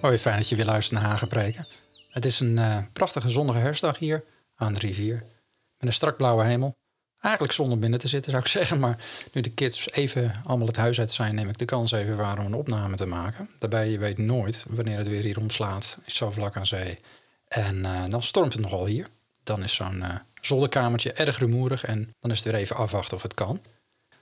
Hoi, 0.00 0.18
fijn 0.18 0.36
dat 0.36 0.48
je 0.48 0.56
weer 0.56 0.64
luistert 0.64 1.00
naar 1.00 1.10
Hagenpreken. 1.10 1.66
Het 2.10 2.24
is 2.24 2.40
een 2.40 2.58
eh, 2.58 2.78
prachtige 2.92 3.28
zonnige 3.28 3.58
herfstdag 3.58 3.98
hier 3.98 4.24
aan 4.54 4.72
de 4.72 4.78
rivier. 4.78 5.14
Met 5.78 5.88
een 5.88 5.92
strak 5.92 6.16
blauwe 6.16 6.44
hemel. 6.44 6.76
Eigenlijk 7.20 7.54
zonder 7.54 7.78
binnen 7.78 7.98
te 7.98 8.08
zitten 8.08 8.30
zou 8.30 8.42
ik 8.42 8.50
zeggen, 8.58 8.80
maar 8.80 9.04
nu 9.32 9.40
de 9.40 9.50
kids 9.50 9.90
even 9.90 10.40
allemaal 10.44 10.66
het 10.66 10.76
huis 10.76 10.98
uit 10.98 11.12
zijn, 11.12 11.34
neem 11.34 11.48
ik 11.48 11.58
de 11.58 11.64
kans 11.64 11.92
even 11.92 12.16
waar 12.16 12.38
om 12.38 12.46
een 12.46 12.54
opname 12.54 12.96
te 12.96 13.06
maken. 13.06 13.48
Daarbij, 13.58 13.90
je 13.90 13.98
weet 13.98 14.18
nooit 14.18 14.64
wanneer 14.68 14.98
het 14.98 15.08
weer 15.08 15.22
hier 15.22 15.38
omslaat, 15.38 15.98
is 16.04 16.16
zo 16.16 16.30
vlak 16.30 16.56
aan 16.56 16.66
zee. 16.66 16.98
En 17.48 17.84
eh, 17.84 18.04
dan 18.08 18.22
stormt 18.22 18.52
het 18.52 18.62
nogal 18.62 18.86
hier. 18.86 19.08
Dan 19.42 19.62
is 19.62 19.74
zo'n 19.74 19.96
uh, 19.96 20.14
zolderkamertje 20.40 21.12
erg 21.12 21.38
rumoerig 21.38 21.84
en 21.84 22.14
dan 22.20 22.30
is 22.30 22.38
het 22.38 22.46
weer 22.46 22.60
even 22.60 22.76
afwachten 22.76 23.16
of 23.16 23.22
het 23.22 23.34
kan. 23.34 23.62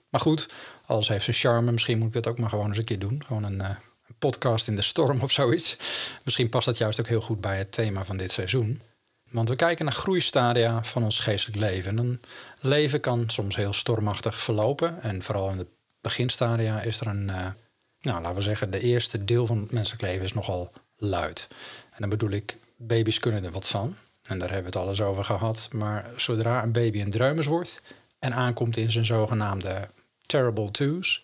Maar 0.09 0.21
goed, 0.21 0.49
alles 0.87 1.09
heeft 1.09 1.25
zijn 1.25 1.37
charme. 1.37 1.73
Misschien 1.73 1.99
moet 1.99 2.07
ik 2.07 2.13
dat 2.13 2.27
ook 2.27 2.39
maar 2.39 2.49
gewoon 2.49 2.69
eens 2.69 2.79
een 2.79 2.85
keer 2.85 2.99
doen. 2.99 3.23
Gewoon 3.27 3.45
een, 3.45 3.63
een 4.07 4.15
podcast 4.19 4.69
in 4.69 4.77
de 4.77 4.83
storm 4.83 5.21
of 5.21 5.33
zoiets. 5.33 5.77
Misschien 6.25 6.49
past 6.49 6.67
dat 6.67 6.79
juist 6.79 7.01
ook 7.01 7.09
heel 7.09 7.21
goed 7.21 7.41
bij 7.41 7.59
het 7.59 7.73
thema 7.73 8.05
van 8.05 8.17
dit 8.17 8.33
seizoen. 8.33 8.83
Want 9.31 9.49
we 9.49 9.57
kijken 9.57 9.85
naar 9.85 9.95
groeistadia 9.95 10.85
van 10.85 11.05
ons 11.05 11.19
geestelijk 11.19 11.61
leven. 11.61 11.99
een 11.99 12.21
leven 12.61 13.01
kan 13.01 13.25
soms 13.27 13.57
heel 13.57 13.73
stormachtig 13.73 14.41
verlopen. 14.41 15.03
En 15.03 15.23
vooral 15.23 15.51
in 15.51 15.57
de 15.57 15.67
beginstadia 16.01 16.81
is 16.81 17.01
er 17.01 17.07
een, 17.07 17.29
uh, 17.29 17.47
nou 18.01 18.21
laten 18.23 18.35
we 18.35 18.43
zeggen, 18.43 18.71
de 18.71 18.81
eerste 18.81 19.25
deel 19.25 19.47
van 19.47 19.59
het 19.59 19.73
menselijk 19.73 20.03
leven 20.03 20.25
is 20.25 20.33
nogal 20.33 20.73
luid. 20.97 21.49
En 21.91 21.97
dan 21.99 22.09
bedoel 22.09 22.31
ik, 22.31 22.59
baby's 22.77 23.19
kunnen 23.19 23.45
er 23.45 23.51
wat 23.51 23.69
van. 23.69 23.97
En 24.23 24.39
daar 24.39 24.51
hebben 24.51 24.73
we 24.73 24.79
het 24.79 24.87
alles 24.87 25.01
over 25.01 25.25
gehad. 25.25 25.69
Maar 25.73 26.11
zodra 26.17 26.63
een 26.63 26.73
baby 26.73 27.01
een 27.01 27.11
dreumers 27.11 27.47
wordt 27.47 27.81
en 28.19 28.35
aankomt 28.35 28.77
in 28.77 28.91
zijn 28.91 29.05
zogenaamde 29.05 29.89
terrible 30.27 30.71
twos, 30.71 31.24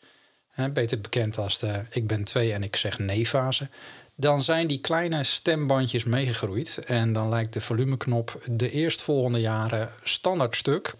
beter 0.72 1.00
bekend 1.00 1.38
als 1.38 1.58
de 1.58 1.82
ik 1.90 2.06
ben 2.06 2.24
twee 2.24 2.52
en 2.52 2.62
ik 2.62 2.76
zeg 2.76 2.98
nee 2.98 3.26
fase, 3.26 3.68
dan 4.14 4.42
zijn 4.42 4.66
die 4.66 4.80
kleine 4.80 5.24
stembandjes 5.24 6.04
meegegroeid. 6.04 6.78
En 6.86 7.12
dan 7.12 7.28
lijkt 7.28 7.52
de 7.52 7.60
volumeknop 7.60 8.42
de 8.50 8.70
eerstvolgende 8.70 9.40
jaren 9.40 9.90
standaard 10.02 10.56
stuk. 10.56 10.94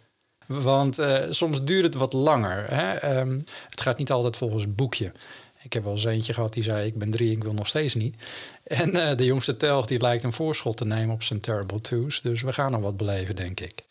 Want 0.47 0.99
uh, 0.99 1.19
soms 1.31 1.65
duurt 1.65 1.85
het 1.85 1.95
wat 1.95 2.13
langer. 2.13 2.75
Hè? 2.75 3.19
Um, 3.21 3.45
het 3.69 3.81
gaat 3.81 3.99
niet 3.99 4.11
altijd 4.11 4.37
volgens 4.37 4.63
het 4.63 4.77
boekje. 4.77 5.13
Ik 5.63 5.73
heb 5.73 5.85
wel 5.85 5.93
eens 5.93 6.05
eentje 6.05 6.35
gehad 6.35 6.53
die 6.53 6.63
zei: 6.63 6.87
Ik 6.87 6.99
ben 6.99 7.11
drie, 7.11 7.31
ik 7.31 7.43
wil 7.43 7.53
nog 7.53 7.67
steeds 7.67 7.95
niet. 7.95 8.17
En 8.65 8.97
uh, 8.97 9.17
de 9.17 9.25
jongste 9.25 9.57
telg 9.57 9.87
die 9.87 10.01
lijkt 10.01 10.25
een 10.25 10.33
voorschot 10.33 10.77
te 10.77 10.85
nemen 10.85 11.15
op 11.15 11.23
zijn 11.23 11.41
Terrible 11.41 11.81
Twos. 11.81 12.21
Dus 12.23 12.43
we 12.43 12.53
gaan 12.53 12.73
nog 12.73 12.81
wat 12.81 12.97
beleven, 12.97 13.37
denk 13.37 13.61
ik. 13.61 13.83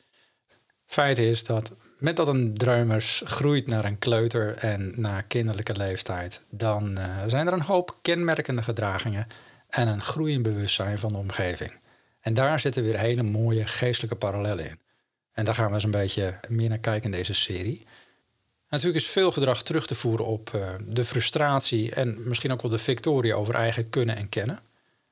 Feit 0.86 1.18
is 1.18 1.44
dat 1.44 1.74
met 2.00 2.16
dat 2.16 2.28
een 2.28 2.54
druimers 2.54 3.22
groeit 3.26 3.68
naar 3.68 3.86
een 3.86 4.00
kleuter 4.00 4.56
en 4.56 4.94
naar 4.96 5.24
kinderlijke 5.24 5.76
leeftijd, 5.76 6.42
dan 6.50 6.98
uh, 6.98 7.06
zijn 7.28 7.48
er 7.48 7.54
een 7.54 7.62
hoop 7.62 7.98
kenmerkende 8.02 8.64
gedragingen 8.64 9.28
en 9.70 9.88
een 9.88 10.02
groeiend 10.02 10.44
bewustzijn 10.44 11.00
van 11.00 11.10
de 11.10 11.18
omgeving. 11.18 11.72
En 12.22 12.34
daar 12.34 12.60
zitten 12.60 12.84
weer 12.84 13.00
hele 13.00 13.24
mooie 13.24 13.68
geestelijke 13.68 14.16
parallellen 14.16 14.70
in. 14.70 14.80
En 15.32 15.46
daar 15.46 15.56
gaan 15.56 15.68
we 15.68 15.74
eens 15.74 15.84
een 15.84 15.92
beetje 15.92 16.40
meer 16.48 16.70
naar 16.70 16.78
kijken 16.78 17.12
in 17.12 17.18
deze 17.18 17.34
serie. 17.34 17.86
Natuurlijk 18.70 19.04
is 19.04 19.12
veel 19.12 19.32
gedrag 19.32 19.64
terug 19.64 19.88
te 19.88 19.96
voeren 19.96 20.26
op 20.26 20.52
uh, 20.56 20.68
de 20.88 21.06
frustratie 21.06 21.94
en 21.94 22.28
misschien 22.28 22.52
ook 22.52 22.62
wel 22.62 22.72
de 22.72 22.80
victorie 22.80 23.36
over 23.36 23.56
eigen 23.56 23.90
kunnen 23.90 24.16
en 24.16 24.30
kennen. 24.30 24.60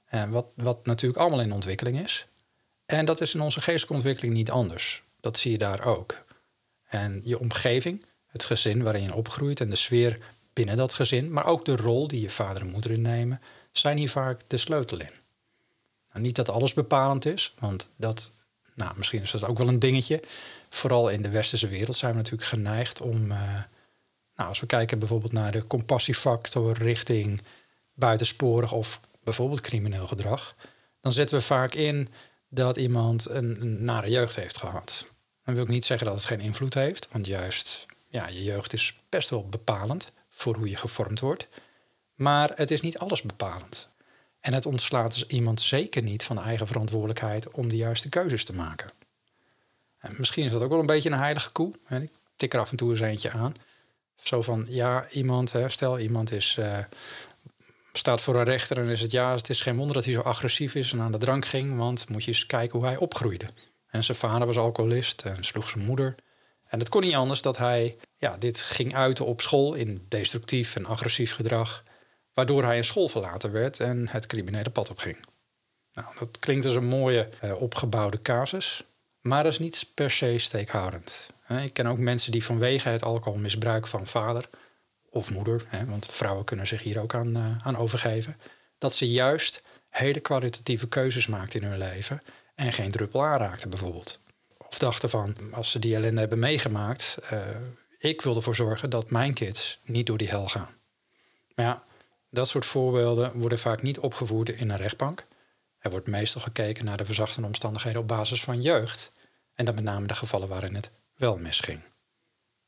En 0.06 0.30
wat, 0.30 0.46
wat 0.56 0.86
natuurlijk 0.86 1.20
allemaal 1.20 1.42
in 1.42 1.52
ontwikkeling 1.52 2.03
is. 2.03 2.28
En 2.86 3.06
dat 3.06 3.22
is 3.22 3.34
in 3.34 3.42
onze 3.42 3.62
geestelijke 3.62 3.94
ontwikkeling 3.94 4.34
niet 4.34 4.52
anders. 4.52 5.03
Dat 5.20 5.38
zie 5.38 5.52
je 5.52 5.58
daar 5.58 5.86
ook. 5.86 6.26
En 6.88 7.22
je 7.24 7.40
omgeving, 7.40 8.06
het 8.28 8.44
gezin 8.44 8.84
waarin 8.84 9.03
je 9.03 9.14
opgroeit 9.14 9.59
en 9.59 9.70
de 9.70 9.75
sfeer 9.75 10.20
binnen 10.53 10.78
dat 10.78 10.94
gezin, 10.94 11.31
maar 11.31 11.46
ook 11.46 11.66
de 11.66 11.75
rol 11.75 12.08
die 12.08 12.22
je 12.22 12.30
vader 12.30 12.62
en 12.62 12.70
moeder 12.70 12.92
innemen, 12.92 13.42
zijn 13.72 13.98
hier 13.98 14.09
vaak 14.09 14.42
de 14.48 14.58
sleutel 14.58 15.00
in. 15.00 15.12
Nou, 16.09 16.22
niet 16.22 16.36
dat 16.36 16.50
alles 16.50 16.74
bepalend 16.74 17.26
is, 17.26 17.53
want 17.59 17.90
dat, 17.96 18.31
nou, 18.76 18.97
misschien 18.97 19.22
is 19.22 19.31
dat 19.31 19.44
ook 19.44 19.58
wel 19.58 19.68
een 19.68 19.80
dingetje. 19.80 20.22
Vooral 20.70 21.09
in 21.09 21.22
de 21.22 21.30
westerse 21.30 21.68
wereld 21.68 21.96
zijn 21.96 22.12
we 22.12 22.18
natuurlijk 22.18 22.50
geneigd 22.50 23.02
om, 23.02 23.31
uh, 23.31 23.53
nou, 24.36 24.50
als 24.50 24.59
we 24.59 24.66
kijken 24.66 25.00
bijvoorbeeld 25.00 25.31
naar 25.31 25.52
de 25.52 25.68
compassiefactor 25.68 26.78
richting 26.78 27.42
buitensporig 27.94 28.72
of 28.72 29.00
bijvoorbeeld 29.24 29.62
crimineel 29.62 30.08
gedrag, 30.08 30.56
dan 31.02 31.12
zetten 31.12 31.38
we 31.38 31.44
vaak 31.44 31.74
in 31.74 32.09
dat 32.50 32.78
iemand 32.78 33.30
een, 33.30 33.62
een 33.62 33.84
nare 33.84 34.09
jeugd 34.09 34.36
heeft 34.36 34.58
gehad. 34.58 35.06
Dan 35.47 35.56
wil 35.56 35.66
ik 35.66 35.72
niet 35.72 35.85
zeggen 35.85 36.08
dat 36.08 36.16
het 36.16 36.25
geen 36.25 36.40
invloed 36.40 36.74
heeft, 36.74 37.08
want 37.12 37.25
juist 37.25 37.85
ja, 38.08 38.28
je 38.28 38.44
jeugd 38.44 38.74
is 38.74 38.94
best 39.09 39.30
wel 39.30 39.50
bepalend 39.50 40.12
voor 40.30 40.56
hoe 40.56 40.69
je 40.69 40.75
gevormd 40.75 41.19
wordt. 41.19 41.47
Maar 42.16 42.52
het 42.56 42.72
is 42.72 42.81
niet 42.81 42.97
alles 42.97 43.22
bepalend. 43.22 43.90
En 44.40 44.53
het 44.53 44.66
ontslaat 44.66 45.13
dus 45.13 45.28
iemand 45.28 45.62
zeker 45.62 46.03
niet 46.03 46.24
van 46.24 46.35
de 46.35 46.41
eigen 46.41 46.68
verantwoordelijkheid 46.68 47.52
om 47.52 47.69
de 47.69 47.75
juiste 47.75 48.09
keuzes 48.09 48.46
te 48.46 48.53
maken. 48.53 48.90
En 49.97 50.16
misschien 50.18 50.46
is 50.46 50.52
dat 50.52 50.62
ook 50.62 50.69
wel 50.69 50.80
een 50.80 50.85
beetje 50.85 51.09
een 51.09 51.18
heilige 51.18 51.52
koe. 51.52 51.74
Ik 51.90 52.12
tik 52.35 52.53
er 52.53 52.59
af 52.59 52.72
en 52.72 52.78
toe 52.78 52.90
eens 52.90 53.00
eentje 53.00 53.31
aan. 53.31 53.53
Zo 54.16 54.41
van, 54.41 54.66
ja, 54.69 55.09
iemand, 55.09 55.53
stel 55.68 56.00
iemand 56.00 56.31
is, 56.31 56.56
uh, 56.59 56.78
staat 57.94 58.22
voor 58.22 58.35
een 58.35 58.44
rechter 58.44 58.78
en 58.78 58.90
is 58.90 59.02
het 59.02 59.12
ja, 59.12 59.35
het 59.35 59.50
is 59.50 59.62
geen 59.62 59.78
wonder 59.78 59.96
dat 59.96 60.06
hij 60.06 60.14
zo 60.14 60.22
agressief 60.22 60.75
is 60.75 60.91
en 60.91 61.02
aan 61.02 61.12
de 61.12 61.18
drank 61.18 61.46
ging, 61.46 61.78
want 61.78 62.09
moet 62.09 62.24
je 62.24 62.31
eens 62.31 62.46
kijken 62.46 62.79
hoe 62.79 62.88
hij 62.88 62.97
opgroeide. 62.97 63.50
En 63.88 64.03
zijn 64.03 64.18
vader 64.18 64.48
was 64.48 64.58
alcoholist 64.58 65.22
en 65.22 65.44
sloeg 65.44 65.70
zijn 65.70 65.86
moeder. 65.86 66.16
En 66.68 66.80
het 66.80 66.90
kon 66.90 67.02
niet 67.02 67.14
anders 67.14 67.42
dat 67.42 67.58
hij 67.58 67.96
ja, 68.18 68.38
dit 68.38 68.62
ging 68.62 68.96
uiten 68.96 69.25
op 69.25 69.42
school 69.42 69.74
in 69.74 70.06
destructief 70.09 70.75
en 70.75 70.86
agressief 70.86 71.34
gedrag, 71.34 71.84
waardoor 72.34 72.64
hij 72.64 72.78
een 72.78 72.86
school 72.86 73.08
verlaten 73.08 73.52
werd 73.52 73.80
en 73.80 74.08
het 74.08 74.28
criminele 74.28 74.70
pad 74.70 74.90
opging. 74.90 75.26
Nou, 75.94 76.08
dat 76.20 76.40
klinkt 76.40 76.66
als 76.66 76.76
een 76.76 76.86
mooie 76.86 77.30
uh, 77.44 77.62
opgebouwde 77.62 78.22
casus, 78.22 78.84
maar 79.22 79.44
dat 79.44 79.52
is 79.52 79.59
niet 79.59 79.90
per 79.94 80.12
se 80.12 80.38
steekhoudend. 80.38 81.30
Ik 81.64 81.74
ken 81.74 81.88
ook 81.88 81.97
mensen 81.97 82.31
die 82.31 82.44
vanwege 82.44 82.90
het 82.90 83.03
alcoholmisbruik 83.03 83.88
van 83.88 84.08
vader 84.08 84.50
of 85.09 85.31
moeder, 85.31 85.66
want 85.88 86.08
vrouwen 86.12 86.46
kunnen 86.46 86.68
zich 86.68 86.84
hier 86.84 87.02
ook 87.02 87.16
aan, 87.16 87.38
uh, 87.38 87.66
aan 87.68 87.78
overgeven, 87.78 88.38
dat 88.78 88.96
ze 88.96 89.12
juist 89.12 89.62
hele 89.90 90.20
kwalitatieve 90.20 90.88
keuzes 90.88 91.28
maakt 91.28 91.53
in 91.53 91.64
hun 91.64 91.78
leven 91.78 92.22
en 92.57 92.73
geen 92.73 92.91
druppel 92.91 93.25
aanraakte 93.25 93.68
bijvoorbeeld. 93.68 94.19
Of 94.57 94.79
dachten 94.79 95.09
van, 95.09 95.35
als 95.51 95.72
ze 95.72 95.79
die 95.79 95.95
ellende 95.95 96.19
hebben 96.19 96.40
meegemaakt, 96.40 97.18
uh, 97.34 97.40
ik 98.00 98.22
wil 98.22 98.35
ervoor 98.35 98.56
zorgen 98.56 98.90
dat 98.90 99.09
mijn 99.09 99.34
kids 99.34 99.79
niet 99.84 100.06
door 100.06 100.18
die 100.18 100.29
hel 100.29 100.47
gaan. 100.47 100.69
Maar 101.56 101.66
ja, 101.66 101.84
dat 102.29 102.47
soort 102.47 102.66
voorbeelden 102.66 103.40
worden 103.40 103.59
vaak 103.59 103.81
niet 103.81 104.00
opgevoerd 104.00 104.50
in 104.50 104.69
een 104.69 104.78
rechtbank. 104.78 105.25
Er 105.79 105.90
wordt 105.90 106.07
meestal 106.07 106.41
gekeken 106.41 106.85
naar 106.85 106.97
de 106.97 107.06
verzachtende 107.06 107.47
omstandigheden 107.47 108.01
op 108.01 108.07
basis 108.07 108.44
van 108.44 108.62
jeugd. 108.62 109.12
En 109.56 109.66
dan 109.66 109.75
met 109.75 109.84
name 109.84 110.07
de 110.07 110.16
gevallen 110.16 110.47
waarin 110.47 110.75
het 110.75 110.91
wel 111.16 111.38
misging. 111.38 111.81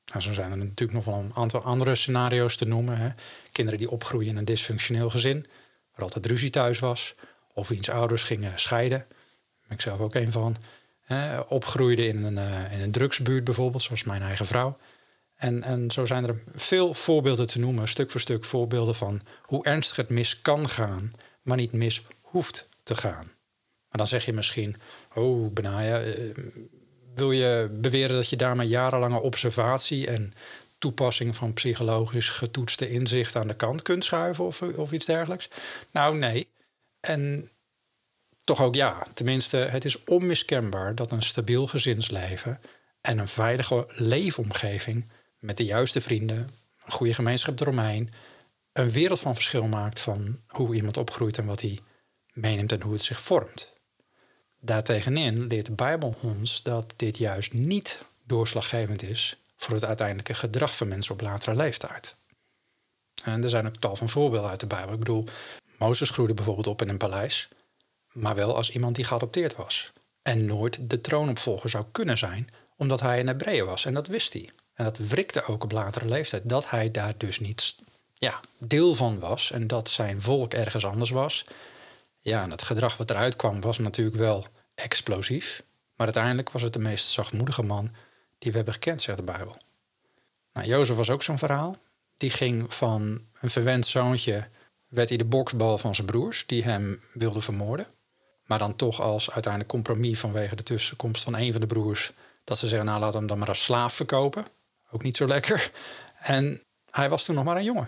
Nou, 0.05 0.21
zo 0.21 0.33
zijn 0.33 0.51
er 0.51 0.57
natuurlijk 0.57 0.91
nog 0.91 1.05
wel 1.05 1.23
een 1.23 1.35
aantal 1.35 1.61
andere 1.61 1.95
scenario's 1.95 2.55
te 2.55 2.65
noemen. 2.65 2.97
Hè. 2.97 3.09
Kinderen 3.51 3.79
die 3.79 3.89
opgroeien 3.89 4.29
in 4.29 4.37
een 4.37 4.45
dysfunctioneel 4.45 5.09
gezin, 5.09 5.47
waar 5.91 6.03
altijd 6.03 6.25
ruzie 6.25 6.49
thuis 6.49 6.79
was, 6.79 7.15
of 7.53 7.67
wiens 7.67 7.89
ouders 7.89 8.23
gingen 8.23 8.59
scheiden 8.59 9.05
ik 9.69 9.81
zelf 9.81 9.99
ook 9.99 10.15
een 10.15 10.31
van, 10.31 10.55
opgroeide 11.47 12.07
in 12.07 12.23
een, 12.23 12.37
uh, 12.37 12.73
in 12.73 12.81
een 12.81 12.91
drugsbuurt 12.91 13.43
bijvoorbeeld, 13.43 13.83
zoals 13.83 14.03
mijn 14.03 14.21
eigen 14.21 14.45
vrouw. 14.45 14.77
En, 15.35 15.63
en 15.63 15.91
zo 15.91 16.05
zijn 16.05 16.27
er 16.27 16.41
veel 16.55 16.93
voorbeelden 16.93 17.47
te 17.47 17.59
noemen, 17.59 17.87
stuk 17.87 18.11
voor 18.11 18.19
stuk 18.19 18.45
voorbeelden 18.45 18.95
van 18.95 19.21
hoe 19.41 19.65
ernstig 19.65 19.95
het 19.95 20.09
mis 20.09 20.41
kan 20.41 20.69
gaan, 20.69 21.13
maar 21.41 21.57
niet 21.57 21.71
mis 21.71 22.05
hoeft 22.21 22.69
te 22.83 22.95
gaan. 22.95 23.25
Maar 23.89 23.97
dan 23.97 24.07
zeg 24.07 24.25
je 24.25 24.33
misschien, 24.33 24.75
oh 25.13 25.53
Benaya, 25.53 26.03
uh, 26.03 26.13
wil 27.15 27.31
je 27.31 27.69
beweren 27.71 28.15
dat 28.15 28.29
je 28.29 28.35
daarmee 28.35 28.67
jarenlange 28.67 29.21
observatie 29.21 30.07
en 30.07 30.33
toepassing 30.77 31.35
van 31.35 31.53
psychologisch 31.53 32.29
getoetste 32.29 32.89
inzicht 32.89 33.35
aan 33.35 33.47
de 33.47 33.55
kant 33.55 33.81
kunt 33.81 34.05
schuiven 34.05 34.45
of, 34.45 34.61
of 34.61 34.91
iets 34.91 35.05
dergelijks? 35.05 35.49
Nou, 35.91 36.17
nee. 36.17 36.47
En 36.99 37.49
toch 38.49 38.61
ook 38.61 38.75
ja. 38.75 39.05
Tenminste, 39.13 39.57
het 39.57 39.85
is 39.85 40.03
onmiskenbaar 40.03 40.95
dat 40.95 41.11
een 41.11 41.21
stabiel 41.21 41.67
gezinsleven 41.67 42.59
en 43.01 43.17
een 43.17 43.27
veilige 43.27 43.87
leefomgeving 43.91 45.11
met 45.39 45.57
de 45.57 45.65
juiste 45.65 46.01
vrienden, 46.01 46.49
een 46.85 46.91
goede 46.91 47.13
gemeenschap 47.13 47.59
eromheen, 47.59 48.09
een 48.73 48.91
wereld 48.91 49.19
van 49.19 49.33
verschil 49.33 49.67
maakt 49.67 49.99
van 49.99 50.41
hoe 50.47 50.75
iemand 50.75 50.97
opgroeit 50.97 51.37
en 51.37 51.45
wat 51.45 51.61
hij 51.61 51.79
meeneemt 52.33 52.71
en 52.71 52.81
hoe 52.81 52.93
het 52.93 53.01
zich 53.01 53.21
vormt. 53.21 53.73
Daartegenin 54.59 55.47
leert 55.47 55.65
de 55.65 55.71
Bijbel 55.71 56.15
ons 56.21 56.63
dat 56.63 56.93
dit 56.95 57.17
juist 57.17 57.53
niet 57.53 58.01
doorslaggevend 58.23 59.03
is 59.03 59.37
voor 59.57 59.73
het 59.73 59.85
uiteindelijke 59.85 60.33
gedrag 60.33 60.75
van 60.75 60.87
mensen 60.87 61.13
op 61.13 61.21
latere 61.21 61.55
leeftijd. 61.55 62.15
En 63.23 63.43
er 63.43 63.49
zijn 63.49 63.67
ook 63.67 63.75
tal 63.75 63.95
van 63.95 64.09
voorbeelden 64.09 64.49
uit 64.49 64.59
de 64.59 64.67
Bijbel. 64.67 64.93
Ik 64.93 64.99
bedoel, 64.99 65.25
Mozes 65.77 66.09
groeide 66.09 66.33
bijvoorbeeld 66.33 66.67
op 66.67 66.81
in 66.81 66.89
een 66.89 66.97
paleis, 66.97 67.49
maar 68.13 68.35
wel 68.35 68.55
als 68.55 68.71
iemand 68.71 68.95
die 68.95 69.05
geadopteerd 69.05 69.55
was. 69.55 69.91
En 70.21 70.45
nooit 70.45 70.77
de 70.81 71.01
troonopvolger 71.01 71.69
zou 71.69 71.85
kunnen 71.91 72.17
zijn, 72.17 72.49
omdat 72.77 72.99
hij 72.99 73.19
een 73.19 73.27
Hebreeën 73.27 73.65
was. 73.65 73.85
En 73.85 73.93
dat 73.93 74.07
wist 74.07 74.33
hij. 74.33 74.49
En 74.73 74.85
dat 74.85 74.97
wrikte 74.97 75.45
ook 75.45 75.63
op 75.63 75.71
latere 75.71 76.05
leeftijd, 76.05 76.49
dat 76.49 76.69
hij 76.69 76.91
daar 76.91 77.13
dus 77.17 77.39
niet 77.39 77.75
ja, 78.13 78.39
deel 78.59 78.95
van 78.95 79.19
was 79.19 79.51
en 79.51 79.67
dat 79.67 79.89
zijn 79.89 80.21
volk 80.21 80.53
ergens 80.53 80.85
anders 80.85 81.09
was. 81.09 81.45
Ja, 82.21 82.43
en 82.43 82.51
het 82.51 82.63
gedrag 82.63 82.97
wat 82.97 83.09
eruit 83.09 83.35
kwam 83.35 83.61
was 83.61 83.77
natuurlijk 83.77 84.17
wel 84.17 84.45
explosief. 84.75 85.63
Maar 85.95 86.05
uiteindelijk 86.05 86.49
was 86.49 86.61
het 86.61 86.73
de 86.73 86.79
meest 86.79 87.07
zachtmoedige 87.07 87.63
man 87.63 87.91
die 88.37 88.51
we 88.51 88.57
hebben 88.57 88.73
gekend, 88.73 89.01
zegt 89.01 89.17
de 89.17 89.23
Bijbel. 89.23 89.57
Nou, 90.53 90.67
Jozef 90.67 90.95
was 90.95 91.09
ook 91.09 91.23
zo'n 91.23 91.37
verhaal. 91.37 91.77
Die 92.17 92.29
ging 92.29 92.73
van 92.73 93.21
een 93.39 93.49
verwend 93.49 93.85
zoontje, 93.85 94.47
werd 94.87 95.09
hij 95.09 95.17
de 95.17 95.25
boksbal 95.25 95.77
van 95.77 95.95
zijn 95.95 96.07
broers, 96.07 96.43
die 96.45 96.63
hem 96.63 97.01
wilden 97.13 97.41
vermoorden. 97.41 97.87
Maar 98.49 98.59
dan 98.59 98.75
toch 98.75 99.01
als 99.01 99.31
uiteindelijk 99.31 99.71
compromis 99.71 100.19
vanwege 100.19 100.55
de 100.55 100.63
tussenkomst 100.63 101.23
van 101.23 101.35
een 101.35 101.51
van 101.51 101.61
de 101.61 101.67
broers, 101.67 102.11
dat 102.43 102.57
ze 102.57 102.67
zeggen, 102.67 102.87
nou 102.87 102.99
laat 102.99 103.13
hem 103.13 103.27
dan 103.27 103.37
maar 103.39 103.47
als 103.47 103.63
slaaf 103.63 103.93
verkopen. 103.93 104.45
Ook 104.91 105.03
niet 105.03 105.17
zo 105.17 105.27
lekker. 105.27 105.71
En 106.19 106.63
hij 106.89 107.09
was 107.09 107.25
toen 107.25 107.35
nog 107.35 107.43
maar 107.43 107.57
een 107.57 107.63
jongen. 107.63 107.87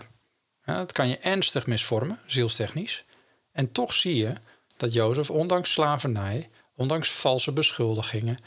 Dat 0.64 0.92
kan 0.92 1.08
je 1.08 1.18
ernstig 1.18 1.66
misvormen, 1.66 2.18
zielstechnisch. 2.26 3.04
En 3.52 3.72
toch 3.72 3.92
zie 3.92 4.16
je 4.16 4.34
dat 4.76 4.92
Jozef, 4.92 5.30
ondanks 5.30 5.72
slavernij, 5.72 6.50
ondanks 6.76 7.12
valse 7.12 7.52
beschuldigingen, 7.52 8.38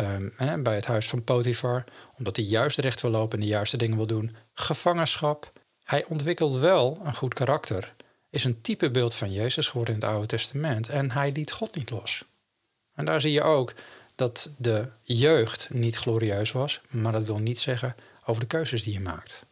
um, 0.00 0.62
bij 0.62 0.74
het 0.74 0.86
huis 0.86 1.08
van 1.08 1.24
Potifar, 1.24 1.84
omdat 2.18 2.36
hij 2.36 2.44
juist 2.44 2.78
recht 2.78 3.00
wil 3.00 3.10
lopen 3.10 3.38
en 3.38 3.44
de 3.44 3.50
juiste 3.50 3.76
dingen 3.76 3.96
wil 3.96 4.06
doen, 4.06 4.36
gevangenschap. 4.54 5.52
Hij 5.84 6.04
ontwikkelt 6.04 6.56
wel 6.56 7.00
een 7.04 7.14
goed 7.14 7.34
karakter, 7.34 7.94
is 8.32 8.44
een 8.44 8.60
type 8.60 8.90
beeld 8.90 9.14
van 9.14 9.32
Jezus 9.32 9.68
geworden 9.68 9.94
in 9.94 10.00
het 10.00 10.10
Oude 10.10 10.26
Testament 10.26 10.88
en 10.88 11.10
hij 11.10 11.32
liet 11.32 11.52
God 11.52 11.74
niet 11.74 11.90
los. 11.90 12.24
En 12.94 13.04
daar 13.04 13.20
zie 13.20 13.32
je 13.32 13.42
ook 13.42 13.74
dat 14.14 14.50
de 14.56 14.88
jeugd 15.02 15.68
niet 15.70 15.96
glorieus 15.96 16.52
was, 16.52 16.80
maar 16.90 17.12
dat 17.12 17.24
wil 17.24 17.38
niet 17.38 17.60
zeggen 17.60 17.94
over 18.24 18.40
de 18.40 18.46
keuzes 18.48 18.82
die 18.82 18.92
je 18.92 19.00
maakt. 19.00 19.44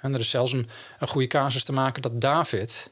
En 0.00 0.14
er 0.14 0.20
is 0.20 0.30
zelfs 0.30 0.52
een, 0.52 0.68
een 0.98 1.08
goede 1.08 1.26
casus 1.26 1.64
te 1.64 1.72
maken 1.72 2.02
dat 2.02 2.20
David 2.20 2.90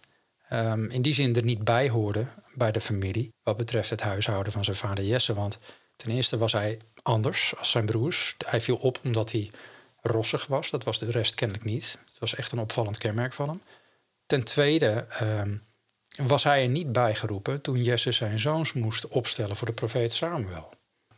um, 0.53 0.91
in 0.91 1.03
die 1.03 1.15
zin 1.15 1.37
er 1.37 1.45
niet 1.45 1.65
bij 1.65 1.89
hoorde 1.89 2.27
bij 2.55 2.73
de 2.73 2.81
familie. 2.81 3.33
Wat 3.43 3.57
betreft 3.57 3.91
het 3.91 4.01
huishouden 4.01 4.53
van 4.53 4.65
zijn 4.65 4.77
vader 4.77 5.05
Jesse. 5.05 5.35
Want 5.35 5.59
ten 5.97 6.11
eerste 6.11 6.39
was 6.39 6.53
hij 6.53 6.79
anders 7.03 7.55
als 7.57 7.71
zijn 7.71 7.87
broers. 7.87 8.35
Hij 8.47 8.61
viel 8.61 8.77
op 8.77 9.01
omdat 9.05 9.33
hij 9.33 9.51
rossig 10.01 10.47
was. 10.47 10.71
Dat 10.71 10.85
was 10.85 10.99
de 10.99 11.11
rest 11.11 11.35
kennelijk 11.35 11.67
niet. 11.67 11.99
Het 12.07 12.19
was 12.19 12.35
echt 12.35 12.53
een 12.53 12.59
opvallend 12.59 12.99
kenmerk 12.99 13.33
van 13.33 13.49
hem. 13.49 13.63
Ten 14.31 14.45
tweede 14.45 15.07
um, 15.23 15.63
was 16.17 16.45
hij 16.45 16.63
er 16.63 16.69
niet 16.69 16.93
bijgeroepen 16.93 17.61
toen 17.61 17.83
Jesse 17.83 18.13
zijn 18.13 18.39
zoons 18.39 18.73
moest 18.73 19.09
opstellen 19.09 19.57
voor 19.57 19.67
de 19.67 19.73
profeet 19.73 20.13
Samuel. 20.13 20.73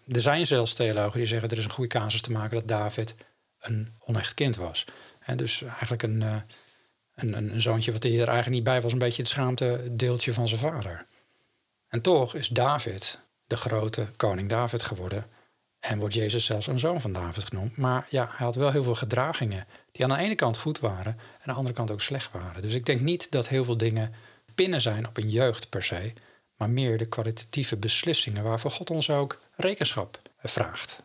Er 0.09 0.21
zijn 0.21 0.47
zelfs 0.47 0.75
theologen 0.75 1.19
die 1.19 1.27
zeggen 1.27 1.49
er 1.49 1.59
is 1.59 1.65
een 1.65 1.71
goede 1.71 1.99
casus 1.99 2.21
te 2.21 2.33
maken 2.33 2.57
dat 2.57 2.69
David 2.69 3.15
een 3.59 3.95
onecht 3.99 4.35
kind 4.35 4.57
was. 4.57 4.85
En 5.21 5.37
dus 5.37 5.63
eigenlijk 5.63 6.03
een, 6.03 6.21
uh, 6.21 6.37
een, 7.15 7.37
een, 7.37 7.61
zoontje 7.61 7.93
wat 7.93 8.03
hij 8.03 8.13
er 8.13 8.19
eigenlijk 8.19 8.51
niet 8.51 8.65
bij 8.65 8.81
was, 8.81 8.93
een 8.93 8.99
beetje 8.99 9.23
het 9.23 9.31
schaamte 9.31 9.89
deeltje 9.91 10.33
van 10.33 10.49
zijn 10.49 10.61
vader. 10.61 11.07
En 11.89 12.01
toch 12.01 12.35
is 12.35 12.49
David 12.49 13.19
de 13.47 13.57
grote 13.57 14.07
koning 14.17 14.49
David 14.49 14.83
geworden. 14.83 15.27
En 15.83 15.99
wordt 15.99 16.15
Jezus 16.15 16.45
zelfs 16.45 16.67
een 16.67 16.79
zoon 16.79 17.01
van 17.01 17.13
David 17.13 17.45
genoemd. 17.45 17.77
Maar 17.77 18.07
ja, 18.09 18.29
hij 18.37 18.47
had 18.47 18.55
wel 18.55 18.71
heel 18.71 18.83
veel 18.83 18.95
gedragingen 18.95 19.67
die 19.93 20.05
aan 20.05 20.17
de 20.17 20.25
ene 20.25 20.35
kant 20.35 20.57
goed 20.57 20.81
waren 20.81 21.13
en 21.13 21.19
aan 21.19 21.41
de 21.45 21.53
andere 21.53 21.75
kant 21.75 21.91
ook 21.91 22.01
slecht 22.01 22.33
waren. 22.33 22.63
Dus 22.63 22.75
ik 22.75 22.87
denk 22.87 23.01
niet 23.01 23.31
dat 23.31 23.49
heel 23.49 23.65
veel 23.65 23.77
dingen 23.77 24.15
pinnen 24.55 24.81
zijn 24.81 25.07
op 25.09 25.17
een 25.17 25.31
jeugd 25.31 25.69
per 25.69 25.83
se, 25.83 26.13
maar 26.57 26.71
meer 26.71 26.99
de 26.99 27.07
kwalitatieve 27.07 27.77
beslissingen 27.77 28.43
waarvoor 28.43 28.71
God 28.71 28.91
ons 28.91 29.11
ook 29.11 29.41
rekenschap 29.57 30.21
vraagt. 30.43 31.03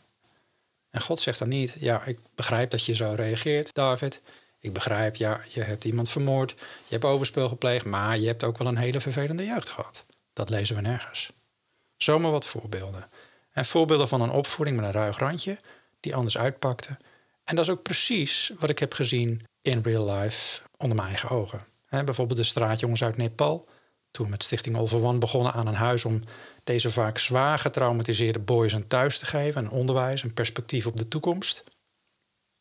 En 0.90 1.02
God 1.02 1.20
zegt 1.20 1.40
dan 1.40 1.50
niet, 1.50 1.76
ja, 1.80 2.04
ik 2.04 2.20
begrijp 2.36 2.72
dat 2.72 2.86
je 2.86 2.96
zo 2.96 3.14
reageert, 3.16 3.74
David. 3.74 4.22
Ik 4.60 4.74
begrijp, 4.74 5.16
ja, 5.16 5.42
je 5.54 5.62
hebt 5.62 5.86
iemand 5.86 6.10
vermoord, 6.10 6.52
je 6.58 6.90
hebt 6.90 7.06
overspel 7.06 7.48
gepleegd, 7.48 7.86
maar 7.86 8.18
je 8.18 8.28
hebt 8.28 8.44
ook 8.44 8.58
wel 8.58 8.68
een 8.68 8.78
hele 8.78 9.00
vervelende 9.00 9.46
jeugd 9.46 9.70
gehad. 9.70 10.06
Dat 10.34 10.50
lezen 10.50 10.76
we 10.76 10.82
nergens. 10.82 11.32
Zomaar 11.98 12.32
wat 12.32 12.48
voorbeelden. 12.48 13.10
En 13.58 13.66
voorbeelden 13.66 14.08
van 14.08 14.22
een 14.22 14.30
opvoeding 14.30 14.78
met 14.78 14.86
een 14.86 14.92
ruig 14.92 15.18
randje, 15.18 15.58
die 16.00 16.16
anders 16.16 16.38
uitpakte. 16.38 16.98
En 17.44 17.56
dat 17.56 17.66
is 17.66 17.72
ook 17.72 17.84
precies 17.84 18.52
wat 18.60 18.70
ik 18.70 18.80
heb 18.80 18.94
gezien 18.94 19.42
in 19.62 19.82
real 19.84 20.12
life 20.12 20.62
onder 20.78 20.98
mijn 20.98 21.08
eigen 21.08 21.30
ogen. 21.30 21.66
bijvoorbeeld 21.90 22.40
de 22.40 22.44
straatjongens 22.44 23.04
uit 23.04 23.18
Nepal, 23.18 23.68
toen 24.12 24.26
we 24.26 24.32
met 24.32 24.44
Stichting 24.44 24.76
All 24.76 24.88
for 24.88 25.04
One 25.04 25.18
begonnen 25.18 25.54
aan 25.54 25.68
een 25.68 25.74
huis 25.74 26.06
om 26.06 26.24
deze 26.64 26.92
vaak 26.92 27.18
zwaar 27.18 27.60
getraumatiseerde 27.60 28.40
boys 28.40 28.74
een 28.74 28.88
thuis 28.88 29.20
te 29.20 29.26
geven, 29.26 29.64
een 29.64 29.72
onderwijs, 29.72 30.24
een 30.24 30.34
perspectief 30.34 30.88
op 30.88 30.98
de 30.98 31.08
toekomst. 31.08 31.64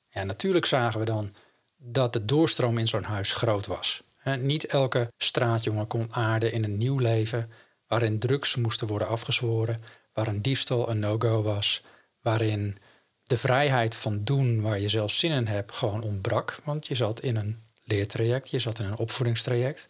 Ja, 0.09 0.25
natuurlijk 0.25 0.67
zagen 0.67 1.01
we 1.01 1.07
dan 1.07 1.35
dat 1.77 2.13
de 2.13 2.25
doorstroom 2.25 2.79
in 2.79 2.89
zo'n 2.89 3.03
huis 3.03 3.33
groot 3.33 3.67
was. 3.67 4.03
niet 4.39 4.67
elke 4.67 5.13
straatjongen 5.17 5.87
kon 5.87 6.15
aarden 6.15 6.53
in 6.53 6.65
een 6.65 6.79
nieuw 6.79 6.99
leven 6.99 7.51
waarin 7.87 8.19
drugs 8.19 8.57
moesten 8.57 8.87
worden 8.87 9.09
afgezworen, 9.09 9.83
waarin 10.17 10.41
diefstal 10.41 10.91
een 10.91 10.99
no-go 10.99 11.43
was, 11.43 11.83
waarin 12.21 12.77
de 13.25 13.37
vrijheid 13.37 13.95
van 13.95 14.25
doen 14.25 14.61
waar 14.61 14.79
je 14.79 14.89
zelf 14.89 15.13
zin 15.13 15.31
in 15.31 15.47
hebt 15.47 15.73
gewoon 15.73 16.03
ontbrak, 16.03 16.59
want 16.65 16.87
je 16.87 16.95
zat 16.95 17.21
in 17.21 17.37
een 17.37 17.63
leertraject, 17.85 18.51
je 18.51 18.59
zat 18.59 18.79
in 18.79 18.85
een 18.85 18.97
opvoedingstraject. 18.97 19.89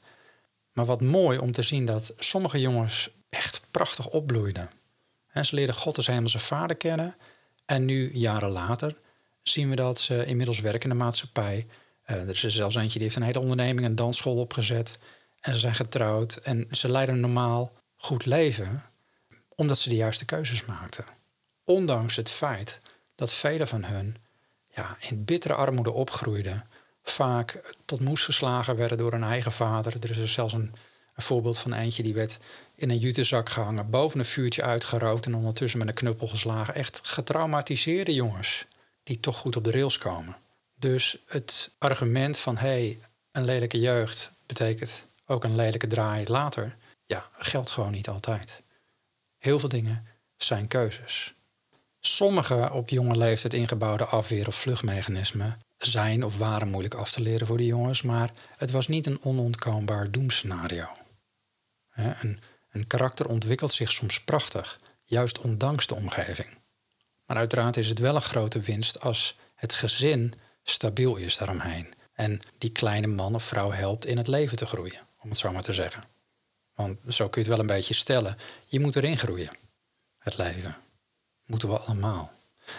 Maar 0.72 0.84
wat 0.84 1.00
mooi 1.00 1.38
om 1.38 1.52
te 1.52 1.62
zien 1.62 1.86
dat 1.86 2.14
sommige 2.18 2.60
jongens 2.60 3.10
echt 3.28 3.60
prachtig 3.70 4.08
opbloeiden. 4.08 4.70
En 5.28 5.46
ze 5.46 5.54
leerden 5.54 5.74
God 5.74 5.96
als 5.96 6.06
hemelse 6.06 6.38
vader 6.38 6.76
kennen. 6.76 7.16
En 7.66 7.84
nu, 7.84 8.10
jaren 8.14 8.50
later, 8.50 8.96
zien 9.42 9.70
we 9.70 9.76
dat 9.76 10.00
ze 10.00 10.24
inmiddels 10.24 10.60
werken 10.60 10.90
in 10.90 10.96
de 10.96 11.04
maatschappij. 11.04 11.66
Uh, 12.06 12.16
er 12.16 12.28
is 12.28 12.44
zelfs 12.44 12.74
eentje 12.74 12.92
die 12.92 13.02
heeft 13.02 13.16
een 13.16 13.22
hele 13.22 13.40
onderneming, 13.40 13.86
een 13.86 13.96
dansschool 13.96 14.36
opgezet. 14.36 14.98
En 15.40 15.52
ze 15.54 15.60
zijn 15.60 15.74
getrouwd 15.74 16.36
en 16.36 16.66
ze 16.70 16.90
leiden 16.90 17.14
een 17.14 17.20
normaal, 17.20 17.72
goed 17.96 18.26
leven. 18.26 18.82
Omdat 19.56 19.78
ze 19.78 19.88
de 19.88 19.94
juiste 19.94 20.24
keuzes 20.24 20.64
maakten. 20.64 21.04
Ondanks 21.64 22.16
het 22.16 22.30
feit 22.30 22.78
dat 23.14 23.32
velen 23.32 23.68
van 23.68 23.84
hen 23.84 24.16
ja, 24.74 24.96
in 25.00 25.24
bittere 25.24 25.54
armoede 25.54 25.92
opgroeiden 25.92 26.66
vaak 27.02 27.74
tot 27.84 28.00
moes 28.00 28.24
geslagen 28.24 28.76
werden 28.76 28.98
door 28.98 29.12
hun 29.12 29.22
eigen 29.22 29.52
vader. 29.52 29.94
Er 30.00 30.10
is 30.10 30.18
er 30.18 30.28
zelfs 30.28 30.52
een, 30.52 30.74
een 31.14 31.22
voorbeeld 31.22 31.58
van 31.58 31.72
eentje 31.72 32.02
die 32.02 32.14
werd 32.14 32.38
in 32.74 32.90
een 32.90 32.98
jutezak 32.98 33.48
gehangen, 33.48 33.90
boven 33.90 34.18
een 34.18 34.24
vuurtje 34.24 34.62
uitgerookt 34.62 35.26
en 35.26 35.34
ondertussen 35.34 35.78
met 35.78 35.88
een 35.88 35.94
knuppel 35.94 36.28
geslagen. 36.28 36.74
Echt 36.74 37.00
getraumatiseerde 37.02 38.14
jongens 38.14 38.66
die 39.02 39.20
toch 39.20 39.36
goed 39.36 39.56
op 39.56 39.64
de 39.64 39.70
rails 39.70 39.98
komen. 39.98 40.36
Dus 40.74 41.16
het 41.26 41.70
argument 41.78 42.38
van 42.38 42.56
hé, 42.56 42.68
hey, 42.68 42.98
een 43.32 43.44
lelijke 43.44 43.80
jeugd 43.80 44.32
betekent 44.46 45.06
ook 45.26 45.44
een 45.44 45.56
lelijke 45.56 45.86
draai 45.86 46.28
later, 46.28 46.76
ja, 47.06 47.28
geldt 47.38 47.70
gewoon 47.70 47.92
niet 47.92 48.08
altijd. 48.08 48.62
Heel 49.46 49.58
veel 49.58 49.68
dingen 49.68 50.06
zijn 50.36 50.68
keuzes. 50.68 51.34
Sommige 52.00 52.70
op 52.72 52.88
jonge 52.88 53.16
leeftijd 53.16 53.54
ingebouwde 53.54 54.04
afweer- 54.04 54.46
of 54.46 54.54
vluchtmechanismen 54.54 55.58
zijn 55.76 56.24
of 56.24 56.38
waren 56.38 56.68
moeilijk 56.68 56.94
af 56.94 57.10
te 57.10 57.20
leren 57.20 57.46
voor 57.46 57.56
de 57.56 57.66
jongens, 57.66 58.02
maar 58.02 58.30
het 58.56 58.70
was 58.70 58.88
niet 58.88 59.06
een 59.06 59.22
onontkoombaar 59.22 60.10
doemscenario. 60.10 60.86
Een, 61.94 62.40
een 62.70 62.86
karakter 62.86 63.28
ontwikkelt 63.28 63.72
zich 63.72 63.92
soms 63.92 64.20
prachtig, 64.20 64.80
juist 65.04 65.38
ondanks 65.38 65.86
de 65.86 65.94
omgeving. 65.94 66.48
Maar 67.26 67.36
uiteraard 67.36 67.76
is 67.76 67.88
het 67.88 67.98
wel 67.98 68.14
een 68.14 68.22
grote 68.22 68.60
winst 68.60 69.00
als 69.00 69.36
het 69.54 69.74
gezin 69.74 70.34
stabiel 70.62 71.16
is 71.16 71.36
daaromheen 71.36 71.94
en 72.12 72.40
die 72.58 72.70
kleine 72.70 73.06
man 73.06 73.34
of 73.34 73.42
vrouw 73.42 73.70
helpt 73.70 74.06
in 74.06 74.16
het 74.16 74.28
leven 74.28 74.56
te 74.56 74.66
groeien, 74.66 75.06
om 75.20 75.28
het 75.28 75.38
zo 75.38 75.52
maar 75.52 75.62
te 75.62 75.72
zeggen. 75.72 76.15
Want 76.76 76.98
zo 77.08 77.28
kun 77.28 77.42
je 77.42 77.48
het 77.48 77.56
wel 77.56 77.66
een 77.66 77.74
beetje 77.74 77.94
stellen. 77.94 78.36
Je 78.66 78.80
moet 78.80 78.96
erin 78.96 79.18
groeien. 79.18 79.50
Het 80.18 80.36
leven. 80.36 80.76
Moeten 81.46 81.68
we 81.68 81.78
allemaal. 81.78 82.32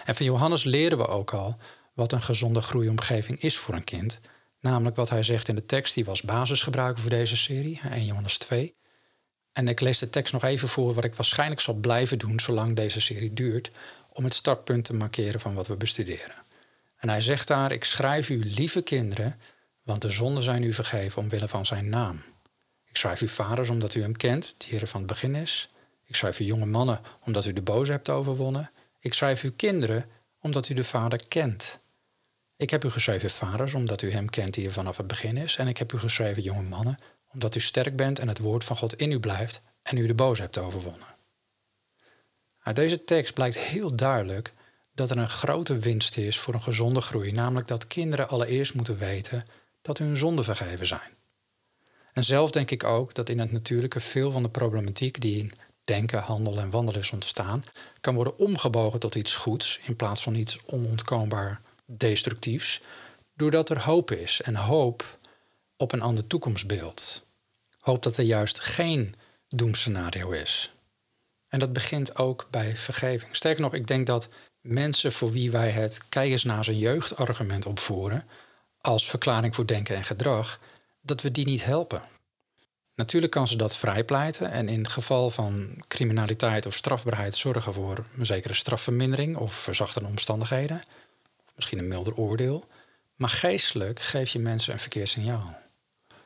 En 0.06 0.16
van 0.16 0.26
Johannes 0.26 0.64
leren 0.64 0.98
we 0.98 1.08
ook 1.08 1.34
al 1.34 1.58
wat 1.94 2.12
een 2.12 2.22
gezonde 2.22 2.62
groeiomgeving 2.62 3.42
is 3.42 3.58
voor 3.58 3.74
een 3.74 3.84
kind. 3.84 4.20
Namelijk 4.60 4.96
wat 4.96 5.10
hij 5.10 5.24
zegt 5.24 5.48
in 5.48 5.56
de 5.56 5.66
tekst, 5.66 5.94
die 5.94 6.06
was 6.06 6.22
basisgebruiker 6.22 7.02
voor 7.02 7.10
deze 7.10 7.38
serie, 7.38 7.80
1 7.92 8.06
Johannes 8.06 8.38
2. 8.38 8.76
En 9.54 9.68
ik 9.68 9.80
lees 9.80 10.00
de 10.00 10.10
tekst 10.10 10.34
nog 10.34 10.44
even 10.44 10.68
voor, 10.68 10.94
wat 10.94 11.04
ik 11.04 11.16
waarschijnlijk 11.16 11.62
zal 11.62 11.74
blijven 11.74 12.18
doen 12.18 12.40
zolang 12.40 12.76
deze 12.76 13.02
serie 13.02 13.34
duurt, 13.34 13.72
om 14.14 14.24
het 14.24 14.34
startpunt 14.34 14.86
te 14.86 14.94
markeren 14.94 15.40
van 15.40 15.54
wat 15.54 15.68
we 15.68 15.76
bestuderen. 15.76 16.36
En 16.98 17.10
hij 17.10 17.22
zegt 17.22 17.48
daar: 17.48 17.72
Ik 17.72 17.84
schrijf 17.84 18.30
u, 18.30 18.46
lieve 18.46 18.82
kinderen, 18.82 19.40
want 19.84 20.02
de 20.02 20.10
zonden 20.10 20.44
zijn 20.44 20.64
u 20.64 20.74
vergeven 20.74 21.22
omwille 21.22 21.48
van 21.48 21.66
zijn 21.66 21.90
naam. 21.90 22.24
Ik 22.98 23.04
schrijf 23.04 23.22
u 23.22 23.28
vaders 23.28 23.70
omdat 23.70 23.94
u 23.94 24.02
hem 24.02 24.18
kent, 24.18 24.56
die 24.58 24.70
Heer 24.70 24.88
van 24.88 25.00
het 25.00 25.10
begin 25.10 25.36
is. 25.36 25.70
Ik 26.04 26.16
schrijf 26.16 26.40
u 26.40 26.44
jonge 26.44 26.66
mannen 26.66 27.02
omdat 27.26 27.46
u 27.46 27.54
de 27.54 27.62
boze 27.62 27.92
hebt 27.92 28.10
overwonnen. 28.10 28.72
Ik 29.00 29.14
schrijf 29.14 29.44
u 29.44 29.52
kinderen 29.52 30.06
omdat 30.42 30.70
u 30.70 30.74
de 30.74 30.84
Vader 30.84 31.28
kent. 31.28 31.80
Ik 32.56 32.70
heb 32.70 32.84
u 32.84 32.90
geschreven 32.90 33.30
vaders 33.30 33.74
omdat 33.74 34.02
u 34.02 34.12
hem 34.12 34.30
kent 34.30 34.54
die 34.54 34.66
er 34.66 34.72
vanaf 34.72 34.98
het 34.98 35.08
begin 35.08 35.38
is. 35.38 35.56
En 35.56 35.68
ik 35.68 35.78
heb 35.78 35.94
u 35.94 36.00
geschreven 36.00 36.44
jonge 36.44 36.62
mannen 36.62 37.00
omdat 37.34 37.56
u 37.56 37.60
sterk 37.60 37.96
bent 37.96 38.20
en 38.20 38.28
het 38.28 38.40
woord 38.40 38.64
van 38.64 38.78
God 38.78 38.96
in 38.96 39.12
u 39.12 39.20
blijft 39.20 39.62
en 39.82 39.98
u 39.98 40.08
de 40.08 40.16
boze 40.16 40.42
hebt 40.42 40.58
overwonnen. 40.58 41.08
Uit 42.64 42.76
deze 42.76 43.04
tekst 43.04 43.34
blijkt 43.34 43.58
heel 43.58 43.96
duidelijk 43.96 44.54
dat 44.94 45.10
er 45.10 45.18
een 45.18 45.30
grote 45.30 45.80
winst 45.80 46.18
is 46.18 46.40
voor 46.40 46.54
een 46.54 46.62
gezonde 46.62 47.02
groei, 47.02 47.32
namelijk 47.32 47.68
dat 47.68 47.88
kinderen 47.88 48.30
allereerst 48.30 48.74
moeten 48.74 48.98
weten 48.98 49.46
dat 49.82 49.98
hun 49.98 50.18
zonden 50.18 50.46
vergeven 50.46 50.88
zijn. 50.88 51.17
En 52.18 52.24
zelf 52.24 52.52
denk 52.52 52.72
ik 52.72 52.84
ook 52.84 53.14
dat 53.14 53.30
in 53.30 53.40
het 53.40 53.52
natuurlijke 53.52 54.00
veel 54.00 54.32
van 54.32 54.44
de 54.44 54.50
problematiek 54.50 55.22
die 55.22 55.40
in 55.40 55.52
denken, 55.84 56.20
handel 56.20 56.60
en 56.60 56.70
wandelen 56.70 57.02
is 57.02 57.12
ontstaan, 57.12 57.64
kan 58.02 58.16
worden 58.16 58.40
omgebogen 58.40 59.00
tot 59.00 59.16
iets 59.16 59.36
goeds 59.36 59.80
in 59.84 59.96
plaats 59.96 60.24
van 60.24 60.36
iets 60.36 60.58
onontkoombaar 60.66 61.62
destructiefs, 61.86 62.82
doordat 63.34 63.70
er 63.70 63.82
hoop 63.82 64.12
is 64.12 64.42
en 64.42 64.56
hoop 64.56 65.18
op 65.76 65.92
een 65.92 66.02
ander 66.02 66.28
toekomstbeeld. 66.28 67.26
Hoop 67.80 68.04
dat 68.04 68.18
er 68.18 68.24
juist 68.24 68.60
geen 68.60 69.16
doemscenario 69.48 70.32
is. 70.32 70.72
En 71.48 71.60
dat 71.60 71.74
begint 71.74 72.18
ook 72.18 72.48
bij 72.52 72.78
vergeving. 72.78 73.36
Sterker 73.36 73.62
nog, 73.62 73.74
ik 73.74 73.88
denk 73.88 74.08
dat 74.08 74.28
mensen 74.62 75.12
voor 75.12 75.32
wie 75.32 75.52
wij 75.52 75.70
het 75.70 76.02
kijk 76.10 76.44
naar 76.44 76.64
zijn 76.64 76.78
jeugdargument 76.78 77.66
opvoeren, 77.66 78.28
als 78.82 79.10
verklaring 79.10 79.56
voor 79.56 79.66
denken 79.66 79.96
en 79.96 80.04
gedrag, 80.04 80.60
dat 81.08 81.22
we 81.22 81.32
die 81.32 81.46
niet 81.46 81.64
helpen. 81.64 82.02
Natuurlijk 82.96 83.32
kan 83.32 83.48
ze 83.48 83.56
dat 83.56 83.76
vrijpleiten 83.76 84.52
en 84.52 84.70
in 84.70 84.90
geval 84.90 85.30
van 85.30 85.84
criminaliteit 85.88 86.66
of 86.66 86.76
strafbaarheid 86.76 87.36
zorgen 87.36 87.74
voor 87.74 88.06
een 88.18 88.26
zekere 88.26 88.54
strafvermindering 88.54 89.38
of 89.38 89.54
verzachtende 89.54 90.10
omstandigheden, 90.10 90.78
of 91.46 91.56
misschien 91.56 91.78
een 91.78 91.88
milder 91.88 92.16
oordeel. 92.16 92.68
Maar 93.16 93.30
geestelijk 93.30 94.00
geef 94.00 94.30
je 94.30 94.40
mensen 94.40 94.74
een 94.74 94.80
verkeerd 94.80 95.10
signaal. 95.10 95.58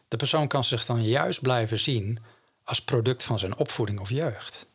De 0.07 0.17
persoon 0.17 0.47
kan 0.47 0.63
zich 0.63 0.85
dan 0.85 1.03
juist 1.03 1.41
blijven 1.41 1.79
zien 1.79 2.19
als 2.63 2.81
product 2.81 3.23
van 3.23 3.39
zijn 3.39 3.57
opvoeding 3.57 3.99
of 3.99 4.09
jeugd. 4.09 4.67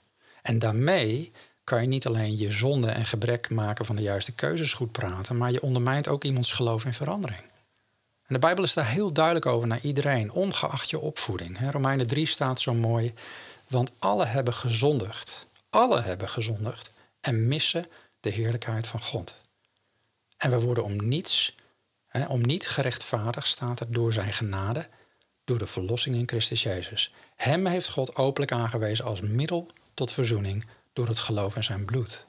En 0.43 0.59
daarmee 0.59 1.33
kan 1.65 1.81
je 1.81 1.89
niet 1.89 2.07
alleen 2.07 2.37
je 2.37 2.53
zonde 2.53 2.91
en 2.91 3.07
gebrek 3.07 3.51
maken 3.51 3.85
van 3.85 3.97
de 3.97 4.03
juiste 4.03 4.35
keuzes 4.35 4.73
goed 4.73 4.93
praten, 4.93 5.37
maar 5.37 5.53
je 5.53 5.63
ondermijnt 5.63 6.09
ook 6.09 6.25
iemands 6.25 6.53
geloof 6.53 6.85
in 6.85 6.95
verandering. 6.95 7.41
En 8.26 8.35
de 8.35 8.38
Bijbel 8.38 8.64
is 8.64 8.75
daar 8.75 8.88
heel 8.88 9.12
duidelijk 9.12 9.47
over 9.47 9.68
naar 9.68 9.80
iedereen, 9.80 10.30
ongeacht 10.30 10.90
je 10.90 10.99
opvoeding. 10.99 11.71
Romeinen 11.71 12.06
3 12.06 12.26
staat 12.26 12.61
zo 12.61 12.75
mooi, 12.75 13.14
want 13.68 13.90
alle 13.99 14.25
hebben 14.25 14.54
gezondigd. 14.54 15.49
Alle 15.71 16.02
hebben 16.02 16.28
gezondigd 16.28 16.90
en 17.21 17.49
missen 17.49 17.87
de 18.21 18.30
heerlijkheid 18.30 18.87
van 18.87 19.00
God. 19.00 19.40
En 20.37 20.50
we 20.50 20.61
worden 20.61 20.85
om 20.85 21.09
niets, 21.09 21.54
om 22.28 22.40
niet 22.40 22.68
gerechtvaardigd, 22.68 23.47
staat 23.47 23.80
er 23.80 23.92
door 23.92 24.12
zijn 24.12 24.33
genade, 24.33 24.88
door 25.45 25.59
de 25.59 25.66
verlossing 25.66 26.16
in 26.16 26.28
Christus 26.28 26.62
Jezus. 26.62 27.12
Hem 27.37 27.66
heeft 27.66 27.88
God 27.88 28.16
openlijk 28.16 28.52
aangewezen 28.52 29.04
als 29.04 29.21
middel 29.21 29.66
tot 29.95 30.12
verzoening 30.12 30.66
door 30.92 31.09
het 31.09 31.18
geloof 31.18 31.56
in 31.56 31.64
zijn 31.64 31.85
bloed. 31.85 32.26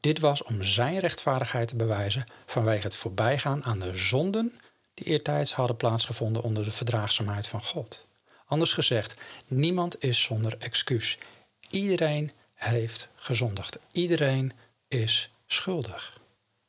Dit 0.00 0.18
was 0.18 0.42
om 0.42 0.62
zijn 0.62 0.98
rechtvaardigheid 0.98 1.68
te 1.68 1.76
bewijzen 1.76 2.24
vanwege 2.46 2.82
het 2.82 2.96
voorbijgaan 2.96 3.64
aan 3.64 3.78
de 3.78 3.96
zonden 3.96 4.60
die 5.00 5.12
eertijds 5.12 5.52
hadden 5.52 5.76
plaatsgevonden 5.76 6.42
onder 6.42 6.64
de 6.64 6.70
verdraagzaamheid 6.70 7.46
van 7.48 7.62
God. 7.62 8.06
Anders 8.46 8.72
gezegd, 8.72 9.14
niemand 9.46 10.04
is 10.04 10.22
zonder 10.22 10.56
excuus. 10.58 11.18
Iedereen 11.70 12.30
heeft 12.54 13.08
gezondigd. 13.14 13.78
Iedereen 13.92 14.52
is 14.88 15.30
schuldig. 15.46 16.20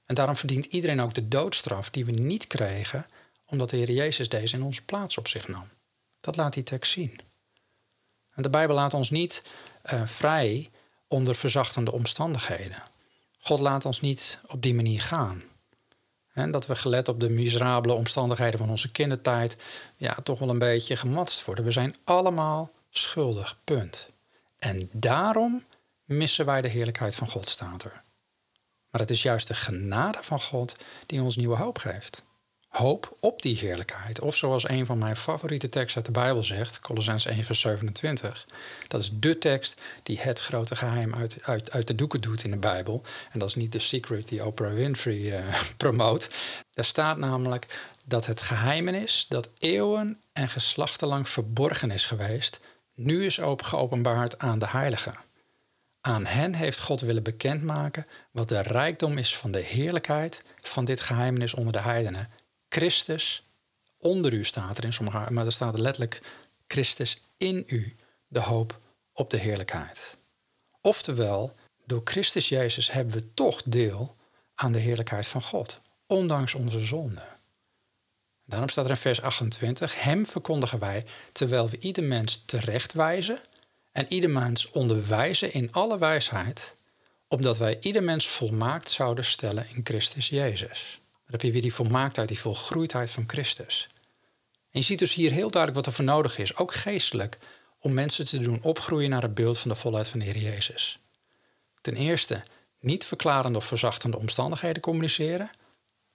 En 0.05 0.15
daarom 0.15 0.35
verdient 0.35 0.65
iedereen 0.65 1.01
ook 1.01 1.13
de 1.13 1.27
doodstraf 1.27 1.89
die 1.89 2.05
we 2.05 2.11
niet 2.11 2.47
kregen, 2.47 3.05
omdat 3.47 3.69
de 3.69 3.77
Heer 3.77 3.91
Jezus 3.91 4.29
deze 4.29 4.55
in 4.55 4.63
onze 4.63 4.81
plaats 4.81 5.17
op 5.17 5.27
zich 5.27 5.47
nam. 5.47 5.69
Dat 6.19 6.35
laat 6.35 6.53
die 6.53 6.63
tekst 6.63 6.91
zien. 6.91 7.19
En 8.33 8.43
de 8.43 8.49
Bijbel 8.49 8.75
laat 8.75 8.93
ons 8.93 9.09
niet 9.09 9.43
uh, 9.93 10.07
vrij 10.07 10.69
onder 11.07 11.35
verzachtende 11.35 11.91
omstandigheden. 11.91 12.83
God 13.39 13.59
laat 13.59 13.85
ons 13.85 14.01
niet 14.01 14.39
op 14.47 14.61
die 14.61 14.73
manier 14.73 15.01
gaan. 15.01 15.43
En 16.33 16.51
dat 16.51 16.65
we 16.65 16.75
gelet 16.75 17.07
op 17.07 17.19
de 17.19 17.29
miserabele 17.29 17.93
omstandigheden 17.93 18.59
van 18.59 18.69
onze 18.69 18.91
kindertijd, 18.91 19.55
ja, 19.97 20.17
toch 20.23 20.39
wel 20.39 20.49
een 20.49 20.59
beetje 20.59 20.95
gematst 20.95 21.45
worden. 21.45 21.65
We 21.65 21.71
zijn 21.71 21.95
allemaal 22.03 22.71
schuldig, 22.89 23.59
punt. 23.63 24.09
En 24.59 24.89
daarom 24.91 25.63
missen 26.05 26.45
wij 26.45 26.61
de 26.61 26.67
heerlijkheid 26.67 27.15
van 27.15 27.29
God, 27.29 27.49
staat 27.49 27.83
er. 27.83 28.03
Maar 28.89 29.01
het 29.01 29.11
is 29.11 29.21
juist 29.21 29.47
de 29.47 29.53
genade 29.53 30.17
van 30.21 30.41
God 30.41 30.75
die 31.05 31.21
ons 31.21 31.35
nieuwe 31.35 31.55
hoop 31.55 31.77
geeft 31.77 32.23
hoop 32.71 33.17
op 33.19 33.41
die 33.41 33.57
heerlijkheid. 33.57 34.19
Of 34.19 34.35
zoals 34.35 34.69
een 34.69 34.85
van 34.85 34.97
mijn 34.97 35.15
favoriete 35.15 35.69
teksten 35.69 35.95
uit 35.95 36.05
de 36.05 36.19
Bijbel 36.19 36.43
zegt, 36.43 36.79
Colossens 36.79 37.25
1 37.25 37.43
vers 37.43 37.59
27. 37.59 38.47
Dat 38.87 39.01
is 39.01 39.11
de 39.13 39.37
tekst 39.37 39.81
die 40.03 40.19
het 40.19 40.39
grote 40.39 40.75
geheim 40.75 41.15
uit, 41.15 41.37
uit, 41.41 41.71
uit 41.71 41.87
de 41.87 41.95
doeken 41.95 42.21
doet 42.21 42.43
in 42.43 42.51
de 42.51 42.57
Bijbel. 42.57 43.03
En 43.31 43.39
dat 43.39 43.47
is 43.47 43.55
niet 43.55 43.71
de 43.71 43.79
secret 43.79 44.27
die 44.27 44.45
Oprah 44.45 44.73
Winfrey 44.73 45.15
uh, 45.15 45.61
promoot. 45.77 46.29
Daar 46.73 46.85
staat 46.85 47.17
namelijk 47.17 47.79
dat 48.05 48.25
het 48.25 48.41
geheimen 48.41 48.95
is 48.95 49.25
dat 49.29 49.49
eeuwen 49.57 50.21
en 50.33 50.49
geslachten 50.49 51.07
lang 51.07 51.29
verborgen 51.29 51.91
is 51.91 52.05
geweest, 52.05 52.59
nu 52.95 53.25
is 53.25 53.39
geopenbaard 53.57 54.39
aan 54.39 54.59
de 54.59 54.67
heiligen. 54.67 55.15
Aan 56.01 56.25
hen 56.25 56.53
heeft 56.53 56.79
God 56.79 57.01
willen 57.01 57.23
bekendmaken 57.23 58.07
wat 58.31 58.49
de 58.49 58.61
rijkdom 58.61 59.17
is 59.17 59.37
van 59.37 59.51
de 59.51 59.59
heerlijkheid 59.59 60.41
van 60.61 60.85
dit 60.85 61.01
geheimenis 61.01 61.53
onder 61.53 61.73
de 61.73 61.81
heidenen 61.81 62.29
Christus 62.73 63.43
onder 63.97 64.33
u 64.33 64.43
staat 64.43 64.77
er 64.77 64.83
in 64.83 64.93
sommige, 64.93 65.31
maar 65.31 65.45
er 65.45 65.51
staat 65.51 65.79
letterlijk 65.79 66.21
Christus 66.67 67.21
in 67.37 67.63
u, 67.67 67.95
de 68.27 68.39
hoop 68.39 68.79
op 69.13 69.29
de 69.29 69.37
heerlijkheid. 69.37 70.17
Oftewel, 70.81 71.55
door 71.85 72.01
Christus 72.03 72.49
Jezus 72.49 72.91
hebben 72.91 73.13
we 73.13 73.33
toch 73.33 73.61
deel 73.63 74.15
aan 74.55 74.71
de 74.71 74.79
heerlijkheid 74.79 75.27
van 75.27 75.41
God, 75.41 75.81
ondanks 76.07 76.53
onze 76.53 76.79
zonde. 76.79 77.23
Daarom 78.45 78.69
staat 78.69 78.85
er 78.85 78.91
in 78.91 78.97
vers 78.97 79.21
28, 79.21 80.03
Hem 80.03 80.25
verkondigen 80.25 80.79
wij 80.79 81.05
terwijl 81.31 81.69
we 81.69 81.77
ieder 81.79 82.03
mens 82.03 82.43
terechtwijzen 82.45 83.39
en 83.91 84.05
ieder 84.13 84.29
mens 84.29 84.69
onderwijzen 84.69 85.53
in 85.53 85.71
alle 85.71 85.97
wijsheid, 85.97 86.75
opdat 87.27 87.57
wij 87.57 87.77
ieder 87.81 88.03
mens 88.03 88.27
volmaakt 88.27 88.89
zouden 88.89 89.25
stellen 89.25 89.67
in 89.69 89.81
Christus 89.83 90.29
Jezus. 90.29 91.00
Dan 91.31 91.39
heb 91.39 91.49
je 91.49 91.51
weer 91.51 91.61
die 91.61 91.73
volmaaktheid, 91.73 92.27
die 92.27 92.39
volgroeidheid 92.39 93.11
van 93.11 93.23
Christus. 93.27 93.89
En 94.71 94.79
je 94.79 94.81
ziet 94.81 94.99
dus 94.99 95.13
hier 95.13 95.31
heel 95.31 95.51
duidelijk 95.51 95.85
wat 95.85 95.85
er 95.85 95.93
voor 95.93 96.05
nodig 96.05 96.37
is, 96.37 96.55
ook 96.55 96.73
geestelijk, 96.73 97.37
om 97.79 97.93
mensen 97.93 98.25
te 98.25 98.39
doen 98.39 98.61
opgroeien 98.61 99.09
naar 99.09 99.21
het 99.21 99.33
beeld 99.33 99.59
van 99.59 99.71
de 99.71 99.77
volheid 99.77 100.07
van 100.07 100.19
de 100.19 100.25
Heer 100.25 100.37
Jezus. 100.37 100.99
Ten 101.81 101.95
eerste, 101.95 102.43
niet 102.79 103.05
verklarende 103.05 103.57
of 103.57 103.65
verzachtende 103.65 104.17
omstandigheden 104.17 104.81
communiceren, 104.81 105.49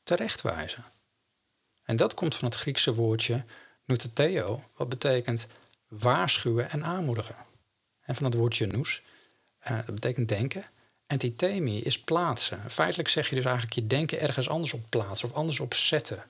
terechtwijzen. 0.02 0.84
En 1.82 1.96
dat 1.96 2.14
komt 2.14 2.34
van 2.34 2.48
het 2.48 2.56
Griekse 2.56 2.94
woordje 2.94 3.44
noutheteo, 3.84 4.62
wat 4.76 4.88
betekent 4.88 5.46
waarschuwen 5.88 6.70
en 6.70 6.84
aanmoedigen. 6.84 7.36
En 8.00 8.14
van 8.14 8.24
het 8.24 8.34
woordje 8.34 8.66
nous, 8.66 9.02
uh, 9.70 9.76
dat 9.76 9.94
betekent 9.94 10.28
denken. 10.28 10.64
Antithemie 11.06 11.82
is 11.82 12.00
plaatsen. 12.00 12.70
Feitelijk 12.70 13.08
zeg 13.08 13.28
je 13.28 13.34
dus 13.34 13.44
eigenlijk 13.44 13.74
je 13.74 13.86
denken 13.86 14.20
ergens 14.20 14.48
anders 14.48 14.72
op 14.72 14.84
plaatsen 14.88 15.28
of 15.28 15.34
anders 15.34 15.60
op 15.60 15.74
zetten. 15.74 16.24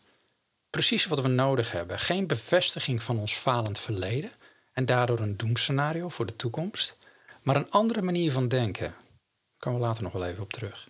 Precies 0.70 1.06
wat 1.06 1.20
we 1.20 1.28
nodig 1.28 1.72
hebben. 1.72 1.98
Geen 1.98 2.26
bevestiging 2.26 3.02
van 3.02 3.18
ons 3.18 3.34
falend 3.34 3.78
verleden 3.78 4.30
en 4.72 4.84
daardoor 4.84 5.18
een 5.20 5.36
doemscenario 5.36 6.08
voor 6.08 6.26
de 6.26 6.36
toekomst, 6.36 6.96
maar 7.42 7.56
een 7.56 7.70
andere 7.70 8.02
manier 8.02 8.32
van 8.32 8.48
denken. 8.48 8.86
Daar 8.86 9.58
komen 9.58 9.80
we 9.80 9.86
later 9.86 10.02
nog 10.02 10.12
wel 10.12 10.26
even 10.26 10.42
op 10.42 10.52
terug. 10.52 10.88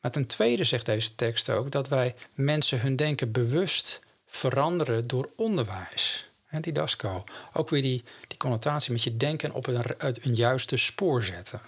Maar 0.00 0.10
ten 0.10 0.26
tweede 0.26 0.64
zegt 0.64 0.86
deze 0.86 1.14
tekst 1.14 1.50
ook 1.50 1.70
dat 1.70 1.88
wij 1.88 2.14
mensen 2.34 2.80
hun 2.80 2.96
denken 2.96 3.32
bewust 3.32 4.00
veranderen 4.26 5.08
door 5.08 5.30
onderwijs. 5.36 6.30
En 6.46 6.60
didasco. 6.60 7.24
Ook 7.52 7.70
weer 7.70 7.82
die, 7.82 8.04
die 8.28 8.38
connotatie 8.38 8.92
met 8.92 9.02
je 9.02 9.16
denken 9.16 9.52
op 9.52 9.66
een, 9.66 9.84
een 9.98 10.34
juiste 10.34 10.76
spoor 10.76 11.22
zetten. 11.22 11.60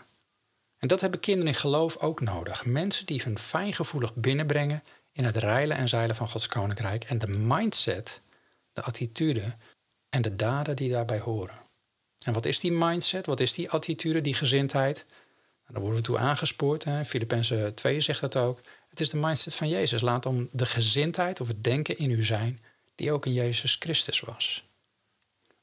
En 0.79 0.89
dat 0.89 1.01
hebben 1.01 1.21
kinderen 1.21 1.53
in 1.53 1.59
geloof 1.59 1.97
ook 1.97 2.21
nodig. 2.21 2.65
Mensen 2.65 3.07
die 3.07 3.23
hun 3.25 3.39
fijngevoelig 3.39 4.15
binnenbrengen 4.15 4.83
in 5.13 5.25
het 5.25 5.37
reilen 5.37 5.77
en 5.77 5.89
zeilen 5.89 6.17
van 6.17 6.29
Gods 6.29 6.47
koninkrijk 6.47 7.05
en 7.05 7.19
de 7.19 7.29
mindset, 7.29 8.21
de 8.73 8.83
attitude 8.83 9.55
en 10.11 10.23
de 10.23 10.37
daden 10.37 10.77
die 10.77 10.91
daarbij 10.91 11.19
horen. 11.19 11.59
En 12.25 12.33
wat 12.33 12.47
is 12.47 12.61
die 12.61 12.73
mindset? 12.73 13.27
Wat 13.27 13.41
is 13.41 13.53
die 13.53 13.71
attitude, 13.71 14.21
die 14.21 14.35
gezindheid? 14.35 15.05
Nou, 15.61 15.73
daar 15.73 15.81
worden 15.81 15.99
we 15.99 16.07
toe 16.07 16.19
aangespoord. 16.19 16.85
Filippenzen 17.07 17.75
2 17.75 18.01
zegt 18.01 18.21
dat 18.21 18.37
ook. 18.37 18.61
Het 18.89 19.01
is 19.01 19.11
de 19.11 19.17
mindset 19.17 19.55
van 19.55 19.69
Jezus. 19.69 20.01
Laat 20.01 20.27
om 20.27 20.49
de 20.53 20.67
gezindheid 20.67 21.41
of 21.41 21.49
het 21.49 21.65
denken 21.65 21.99
in 21.99 22.11
u 22.11 22.23
zijn 22.25 22.63
die 22.95 23.13
ook 23.13 23.27
in 23.27 23.33
Jezus 23.33 23.77
Christus 23.79 24.21
was. 24.21 24.65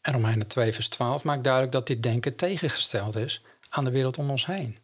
En 0.02 0.14
Romeinen 0.14 0.48
2 0.48 0.74
vers 0.74 0.90
12 0.90 1.24
maakt 1.24 1.44
duidelijk 1.44 1.74
dat 1.74 1.88
dit 1.88 2.04
denken 2.04 2.36
tegengesteld 2.36 3.16
is 3.16 3.42
aan 3.70 3.84
de 3.84 3.92
wereld 3.92 4.18
om 4.18 4.30
ons 4.30 4.46
heen. 4.46 4.78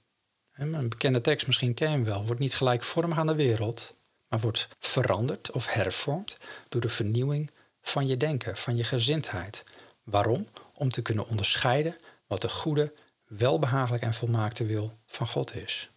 Een 0.61 0.89
bekende 0.89 1.21
tekst, 1.21 1.47
misschien 1.47 1.73
ken 1.73 1.89
je 1.89 1.95
hem 1.95 2.05
wel, 2.05 2.25
wordt 2.25 2.41
niet 2.41 2.55
gelijkvormig 2.55 3.17
aan 3.17 3.27
de 3.27 3.35
wereld, 3.35 3.95
maar 4.27 4.39
wordt 4.39 4.67
veranderd 4.79 5.51
of 5.51 5.67
hervormd 5.67 6.37
door 6.69 6.81
de 6.81 6.89
vernieuwing 6.89 7.51
van 7.81 8.07
je 8.07 8.17
denken, 8.17 8.57
van 8.57 8.75
je 8.75 8.83
gezindheid. 8.83 9.63
Waarom? 10.03 10.47
Om 10.73 10.91
te 10.91 11.01
kunnen 11.01 11.27
onderscheiden 11.27 11.97
wat 12.27 12.41
de 12.41 12.49
goede, 12.49 12.93
welbehagelijk 13.27 14.03
en 14.03 14.13
volmaakte 14.13 14.65
wil 14.65 14.97
van 15.05 15.27
God 15.27 15.55
is. 15.55 15.89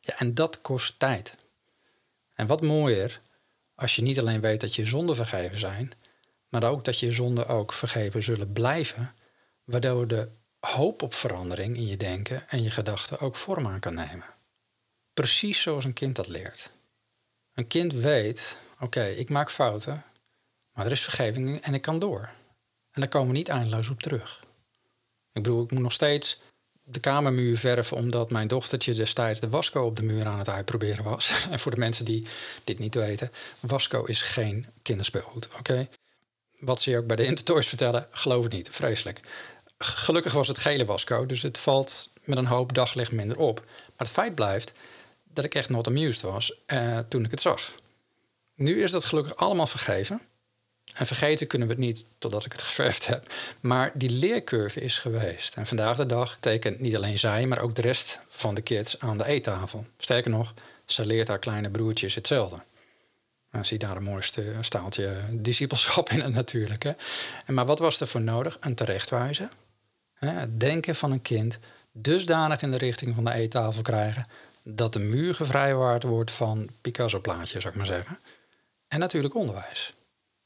Ja, 0.00 0.18
en 0.18 0.34
dat 0.34 0.60
kost 0.60 0.98
tijd. 0.98 1.34
En 2.34 2.46
wat 2.46 2.62
mooier 2.62 3.20
als 3.74 3.96
je 3.96 4.02
niet 4.02 4.18
alleen 4.18 4.40
weet 4.40 4.60
dat 4.60 4.74
je 4.74 4.84
zonden 4.84 5.16
vergeven 5.16 5.58
zijn, 5.58 5.92
maar 6.48 6.64
ook 6.64 6.84
dat 6.84 6.98
je 6.98 7.12
zonden 7.12 7.48
ook 7.48 7.72
vergeven 7.72 8.22
zullen 8.22 8.52
blijven, 8.52 9.14
waardoor 9.64 10.06
de 10.06 10.28
hoop 10.66 11.02
op 11.02 11.14
verandering 11.14 11.76
in 11.76 11.86
je 11.86 11.96
denken 11.96 12.48
en 12.48 12.62
je 12.62 12.70
gedachten 12.70 13.18
ook 13.18 13.36
vorm 13.36 13.66
aan 13.66 13.80
kan 13.80 13.94
nemen. 13.94 14.26
Precies 15.14 15.60
zoals 15.60 15.84
een 15.84 15.92
kind 15.92 16.16
dat 16.16 16.28
leert. 16.28 16.70
Een 17.54 17.66
kind 17.66 17.92
weet, 17.92 18.56
oké, 18.80 19.04
ik 19.04 19.30
maak 19.30 19.50
fouten, 19.50 20.04
maar 20.72 20.86
er 20.86 20.92
is 20.92 21.02
vergeving 21.02 21.60
en 21.60 21.74
ik 21.74 21.82
kan 21.82 21.98
door. 21.98 22.30
En 22.92 23.00
daar 23.00 23.08
komen 23.08 23.28
we 23.28 23.36
niet 23.36 23.48
eindeloos 23.48 23.88
op 23.88 24.02
terug. 24.02 24.40
Ik 25.32 25.42
bedoel, 25.42 25.64
ik 25.64 25.70
moet 25.70 25.82
nog 25.82 25.92
steeds 25.92 26.40
de 26.84 27.00
kamermuur 27.00 27.58
verven 27.58 27.96
omdat 27.96 28.30
mijn 28.30 28.48
dochtertje 28.48 28.94
destijds 28.94 29.40
de 29.40 29.48
wasco 29.48 29.84
op 29.84 29.96
de 29.96 30.02
muur 30.02 30.26
aan 30.26 30.38
het 30.38 30.48
uitproberen 30.48 31.04
was. 31.04 31.32
En 31.50 31.58
voor 31.58 31.70
de 31.70 31.78
mensen 31.78 32.04
die 32.04 32.26
dit 32.64 32.78
niet 32.78 32.94
weten, 32.94 33.32
wasco 33.60 34.04
is 34.04 34.22
geen 34.22 34.66
kinderspeelgoed, 34.82 35.48
oké? 35.58 35.88
Wat 36.58 36.80
ze 36.80 36.90
je 36.90 36.98
ook 36.98 37.06
bij 37.06 37.16
de 37.16 37.24
Intertoys 37.24 37.68
vertellen, 37.68 38.06
geloof 38.10 38.44
het 38.44 38.52
niet, 38.52 38.68
vreselijk. 38.70 39.20
Gelukkig 39.84 40.32
was 40.32 40.48
het 40.48 40.58
gele 40.58 40.84
wasco, 40.84 41.26
dus 41.26 41.42
het 41.42 41.58
valt 41.58 42.10
met 42.24 42.38
een 42.38 42.46
hoop 42.46 42.74
daglicht 42.74 43.12
minder 43.12 43.38
op. 43.38 43.62
Maar 43.66 44.06
het 44.06 44.10
feit 44.10 44.34
blijft 44.34 44.72
dat 45.34 45.44
ik 45.44 45.54
echt 45.54 45.68
not 45.68 45.86
amused 45.86 46.22
was 46.22 46.52
uh, 46.66 46.98
toen 47.08 47.24
ik 47.24 47.30
het 47.30 47.40
zag. 47.40 47.72
Nu 48.54 48.82
is 48.82 48.90
dat 48.90 49.04
gelukkig 49.04 49.36
allemaal 49.36 49.66
vergeven. 49.66 50.20
En 50.92 51.06
vergeten 51.06 51.46
kunnen 51.46 51.68
we 51.68 51.74
het 51.74 51.82
niet 51.82 52.04
totdat 52.18 52.44
ik 52.44 52.52
het 52.52 52.62
geverfd 52.68 53.06
heb. 53.06 53.32
Maar 53.60 53.90
die 53.94 54.10
leercurve 54.10 54.80
is 54.80 54.98
geweest. 54.98 55.56
En 55.56 55.66
vandaag 55.66 55.96
de 55.96 56.06
dag 56.06 56.36
tekent 56.40 56.80
niet 56.80 56.96
alleen 56.96 57.18
zij, 57.18 57.46
maar 57.46 57.60
ook 57.60 57.74
de 57.74 57.82
rest 57.82 58.20
van 58.28 58.54
de 58.54 58.60
kids 58.60 59.00
aan 59.00 59.18
de 59.18 59.26
eettafel. 59.26 59.86
Sterker 59.98 60.30
nog, 60.30 60.54
ze 60.84 61.06
leert 61.06 61.28
haar 61.28 61.38
kleine 61.38 61.70
broertjes 61.70 62.14
hetzelfde. 62.14 62.56
Nou, 63.50 63.64
zie 63.64 63.78
daar 63.78 63.96
een 63.96 64.02
mooiste 64.02 64.44
staaltje 64.60 65.16
discipelschap 65.30 66.10
in 66.10 66.20
het 66.20 66.34
natuurlijk. 66.34 66.84
En 67.46 67.54
maar 67.54 67.66
wat 67.66 67.78
was 67.78 68.00
er 68.00 68.06
voor 68.06 68.20
nodig? 68.20 68.56
Een 68.60 68.74
terechtwijzen. 68.74 69.50
Het 70.30 70.60
denken 70.60 70.94
van 70.94 71.12
een 71.12 71.22
kind 71.22 71.58
dusdanig 71.92 72.62
in 72.62 72.70
de 72.70 72.76
richting 72.76 73.14
van 73.14 73.24
de 73.24 73.32
eettafel 73.32 73.82
krijgen... 73.82 74.26
dat 74.62 74.92
de 74.92 74.98
muur 74.98 75.34
gevrijwaard 75.34 76.02
wordt 76.02 76.30
van 76.30 76.68
Picasso-plaatjes, 76.80 77.62
zou 77.62 77.68
ik 77.68 77.74
maar 77.74 77.86
zeggen. 77.86 78.18
En 78.88 78.98
natuurlijk 78.98 79.34
onderwijs. 79.34 79.94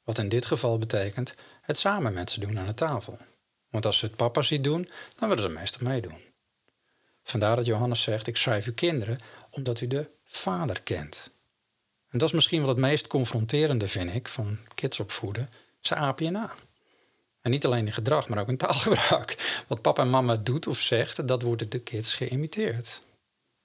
Wat 0.05 0.19
in 0.19 0.29
dit 0.29 0.47
geval 0.47 0.79
betekent 0.79 1.35
het 1.61 1.79
samen 1.79 2.13
met 2.13 2.31
ze 2.31 2.41
doen 2.41 2.59
aan 2.59 2.67
de 2.67 2.75
tafel. 2.75 3.19
Want 3.71 3.87
als 3.87 3.99
ze 3.99 4.07
het 4.07 4.17
papa 4.17 4.43
ziet 4.43 4.65
doen, 4.65 4.91
dan 5.17 5.29
willen 5.29 5.45
ze 5.45 5.59
meestal 5.59 5.89
meedoen. 5.89 6.19
Vandaar 7.23 7.57
dat 7.57 7.67
Johannes 7.67 8.03
zegt: 8.03 8.27
Ik 8.27 8.37
schrijf 8.37 8.67
u 8.67 8.73
kinderen 8.73 9.19
omdat 9.51 9.81
u 9.81 9.87
de 9.87 10.09
vader 10.25 10.83
kent. 10.83 11.31
En 12.11 12.19
dat 12.19 12.29
is 12.29 12.35
misschien 12.35 12.61
wel 12.61 12.69
het 12.69 12.79
meest 12.79 13.07
confronterende, 13.07 13.89
vind 13.89 14.15
ik, 14.15 14.29
van 14.29 14.59
kids 14.75 15.01
opvoeden. 15.01 15.51
Ze 15.81 15.95
apen 15.95 16.25
je 16.25 16.31
na. 16.31 16.55
En 17.47 17.53
niet 17.53 17.65
alleen 17.65 17.87
in 17.87 17.93
gedrag, 17.93 18.29
maar 18.29 18.39
ook 18.39 18.49
in 18.49 18.57
taalgebruik. 18.57 19.37
Wat 19.69 19.83
papa 19.83 20.03
en 20.03 20.11
mama 20.11 20.37
doet 20.37 20.67
of 20.67 20.79
zegt, 20.79 21.29
dat 21.29 21.43
wordt 21.43 21.71
de 21.71 21.79
kids 21.79 22.15
geïmiteerd. 22.15 23.01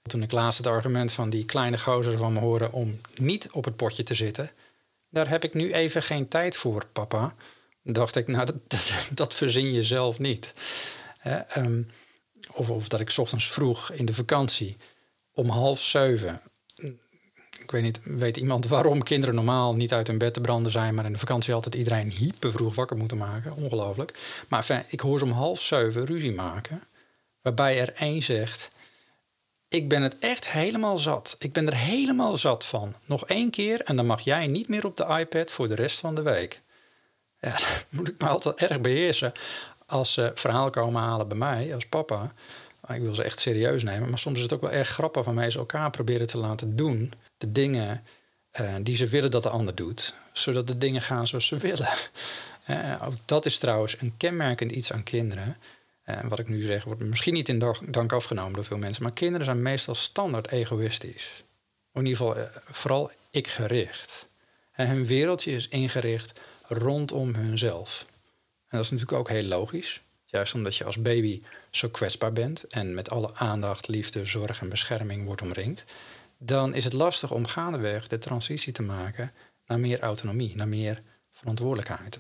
Toen 0.02 0.22
ik 0.24 0.32
laatst 0.32 0.58
het 0.58 0.68
argument 0.68 1.12
van 1.12 1.30
die 1.30 1.46
kleine 1.46 1.78
gozer 1.78 2.18
van 2.18 2.34
me 2.34 2.40
hoorde 2.40 2.72
om 2.72 3.00
niet 3.16 3.50
op 3.52 3.66
het 3.66 3.76
potje 3.76 4.04
te 4.04 4.14
zitten, 4.14 4.52
daar 5.10 5.30
heb 5.30 5.44
ik 5.44 5.54
nu 5.54 5.74
even 5.74 6.04
geen 6.04 6.28
tijd 6.28 6.56
voor, 6.56 6.86
papa. 6.86 7.36
Dacht 7.84 8.16
ik, 8.16 8.28
nou, 8.28 8.46
dat, 8.68 9.10
dat, 9.14 9.34
verzin 9.34 9.72
je 9.72 9.84
zelf 9.84 10.20
niet. 10.20 10.54
Ehm, 11.22 11.84
of, 12.54 12.70
of 12.70 12.88
dat 12.88 13.00
ik 13.00 13.14
ochtends 13.18 13.52
vroeg 13.52 13.92
in 13.92 14.06
de 14.06 14.14
vakantie 14.14 14.78
om 15.34 15.50
half 15.50 15.82
zeven. 15.82 16.42
Ik 17.72 17.82
weet 17.82 17.86
niet, 17.86 18.20
weet 18.20 18.38
iemand 18.38 18.68
waarom 18.68 19.04
kinderen 19.04 19.36
normaal 19.36 19.76
niet 19.76 19.94
uit 19.94 20.08
hun 20.08 20.18
bed 20.18 20.34
te 20.34 20.42
branden 20.42 20.72
zijn, 20.72 20.96
maar 20.96 21.06
in 21.06 21.14
de 21.14 21.20
vakantie 21.20 21.54
altijd 21.54 21.76
iedereen 21.76 22.10
hyper 22.10 22.52
vroeg 22.52 22.76
wakker 22.76 22.98
moeten 22.98 23.18
maken? 23.18 23.54
Ongelooflijk. 23.54 24.20
Maar 24.48 24.60
enfin, 24.60 24.84
ik 24.88 25.00
hoor 25.00 25.20
ze 25.20 25.26
om 25.26 25.32
half 25.32 25.62
zeven 25.62 26.06
ruzie 26.06 26.34
maken, 26.34 26.84
waarbij 27.42 27.80
er 27.80 27.94
één 27.94 28.24
zegt: 28.24 28.72
ik 29.68 29.90
ben 29.90 30.02
het 30.02 30.16
echt 30.20 30.48
helemaal 30.48 30.98
zat. 30.98 31.36
Ik 31.40 31.54
ben 31.54 31.68
er 31.68 31.76
helemaal 31.76 32.38
zat 32.38 32.66
van. 32.66 32.96
Nog 33.06 33.26
één 33.26 33.50
keer 33.50 33.82
en 33.82 33.96
dan 33.96 34.06
mag 34.06 34.22
jij 34.22 34.48
niet 34.48 34.68
meer 34.68 34.86
op 34.86 34.98
de 34.98 35.18
iPad 35.20 35.52
voor 35.52 35.68
de 35.68 35.76
rest 35.76 36.00
van 36.00 36.16
de 36.16 36.22
week. 36.22 36.62
Ja, 37.40 37.58
moet 37.90 38.08
ik 38.08 38.22
me 38.22 38.28
altijd 38.28 38.56
erg 38.56 38.82
beheersen 38.82 39.32
als 39.86 40.14
ze 40.14 40.32
verhalen 40.36 40.72
komen 40.72 41.02
halen 41.02 41.28
bij 41.28 41.38
mij 41.38 41.74
als 41.74 41.86
papa. 41.86 42.34
Ik 42.94 43.02
wil 43.02 43.16
ze 43.16 43.24
echt 43.24 43.40
serieus 43.40 43.84
nemen, 43.84 44.10
maar 44.10 44.20
soms 44.20 44.38
is 44.38 44.44
het 44.44 44.54
ook 44.54 44.62
wel 44.62 44.72
erg 44.72 44.90
grappig 44.90 45.24
van 45.24 45.34
mij 45.34 45.50
ze 45.50 45.58
elkaar 45.58 45.90
proberen 45.90 46.28
te 46.28 46.38
laten 46.38 46.76
doen. 46.76 47.14
De 47.42 47.52
dingen 47.52 48.04
uh, 48.60 48.76
die 48.82 48.96
ze 48.96 49.08
willen 49.08 49.32
dat 49.32 49.44
de 49.44 49.50
ander 49.50 49.76
doet, 49.76 50.14
zodat 50.32 50.68
de 50.68 50.78
dingen 50.78 51.02
gaan 51.02 51.28
zoals 51.28 51.48
ze 51.48 51.58
willen. 51.58 51.90
Uh, 52.70 52.96
ook 53.06 53.14
dat 53.26 53.46
is 53.46 53.58
trouwens 53.58 53.96
een 54.00 54.14
kenmerkend 54.18 54.72
iets 54.72 54.92
aan 54.92 55.04
kinderen. 55.04 55.58
En 56.04 56.28
wat 56.28 56.40
ik 56.40 56.48
nu 56.48 56.62
zeg, 56.62 56.84
wordt 56.84 57.02
misschien 57.02 57.34
niet 57.34 57.50
in 57.50 57.76
dank 57.88 58.14
afgenomen 58.14 58.54
door 58.54 58.66
veel 58.66 58.78
mensen. 58.78 59.04
Maar 59.04 59.12
kinderen 59.12 59.46
zijn 59.46 59.62
meestal 59.62 59.96
standaard 59.96 60.52
egoïstisch. 60.52 61.44
In 61.94 62.06
ieder 62.06 62.18
geval 62.18 62.38
eh, 62.38 62.44
vooral 62.66 63.12
ik-gericht. 63.30 64.28
En 64.72 64.88
hun 64.88 65.06
wereldje 65.06 65.52
is 65.52 65.68
ingericht 65.68 66.40
rondom 66.68 67.34
hunzelf. 67.34 68.06
En 68.68 68.78
dat 68.78 68.86
is 68.86 68.92
natuurlijk 68.92 69.20
ook 69.20 69.30
heel 69.30 69.44
logisch. 69.44 70.02
Juist 70.26 70.54
omdat 70.54 70.76
je 70.76 70.84
als 70.84 71.02
baby 71.02 71.42
zo 71.70 71.90
kwetsbaar 71.90 72.34
bent 72.34 72.64
en 72.64 72.94
met 72.94 73.10
alle 73.10 73.36
aandacht, 73.36 73.88
liefde, 73.88 74.26
zorg 74.26 74.62
en 74.62 74.70
bescherming 74.70 75.26
wordt 75.26 75.42
omringd, 75.42 75.84
dan 76.44 76.74
is 76.74 76.84
het 76.84 76.94
lastig 76.94 77.32
om 77.32 77.46
gaandeweg 77.46 78.08
de 78.08 78.18
transitie 78.18 78.74
te 78.74 78.82
maken 78.82 79.32
naar 79.66 79.80
meer 79.80 80.00
autonomie, 80.00 80.56
naar 80.56 80.68
meer 80.68 81.02
verantwoordelijkheid. 81.32 82.20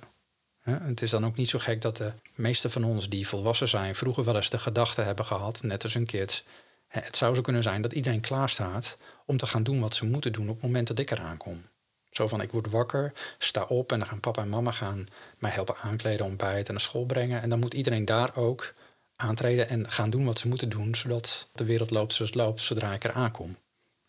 Het 0.61 1.01
is 1.01 1.09
dan 1.09 1.25
ook 1.25 1.35
niet 1.35 1.49
zo 1.49 1.59
gek 1.59 1.81
dat 1.81 1.97
de 1.97 2.13
meeste 2.35 2.69
van 2.69 2.83
ons 2.83 3.09
die 3.09 3.27
volwassen 3.27 3.67
zijn 3.67 3.95
vroeger 3.95 4.23
wel 4.23 4.35
eens 4.35 4.49
de 4.49 4.59
gedachte 4.59 5.01
hebben 5.01 5.25
gehad, 5.25 5.63
net 5.63 5.83
als 5.83 5.93
hun 5.93 6.05
kids. 6.05 6.43
Het 6.87 7.17
zou 7.17 7.35
zo 7.35 7.41
kunnen 7.41 7.63
zijn 7.63 7.81
dat 7.81 7.93
iedereen 7.93 8.21
klaar 8.21 8.49
staat 8.49 8.97
om 9.25 9.37
te 9.37 9.45
gaan 9.45 9.63
doen 9.63 9.79
wat 9.79 9.95
ze 9.95 10.05
moeten 10.05 10.31
doen 10.31 10.49
op 10.49 10.53
het 10.53 10.63
moment 10.63 10.87
dat 10.87 10.99
ik 10.99 11.11
eraan 11.11 11.37
kom. 11.37 11.65
Zo 12.11 12.27
van 12.27 12.41
ik 12.41 12.51
word 12.51 12.69
wakker, 12.69 13.13
sta 13.37 13.63
op 13.63 13.91
en 13.91 13.99
dan 13.99 14.07
gaan 14.07 14.19
papa 14.19 14.41
en 14.41 14.49
mama 14.49 14.71
gaan 14.71 15.07
mij 15.37 15.51
helpen 15.51 15.77
aankleden, 15.77 16.25
ontbijten 16.25 16.67
en 16.67 16.73
naar 16.73 16.81
school 16.81 17.05
brengen. 17.05 17.41
En 17.41 17.49
dan 17.49 17.59
moet 17.59 17.73
iedereen 17.73 18.05
daar 18.05 18.35
ook 18.35 18.73
aantreden 19.15 19.69
en 19.69 19.91
gaan 19.91 20.09
doen 20.09 20.25
wat 20.25 20.39
ze 20.39 20.47
moeten 20.47 20.69
doen, 20.69 20.95
zodat 20.95 21.47
de 21.53 21.65
wereld 21.65 21.89
loopt 21.89 22.13
zoals 22.13 22.33
loopt 22.33 22.61
zodra 22.61 22.93
ik 22.93 23.03
eraan 23.03 23.31
kom. 23.31 23.57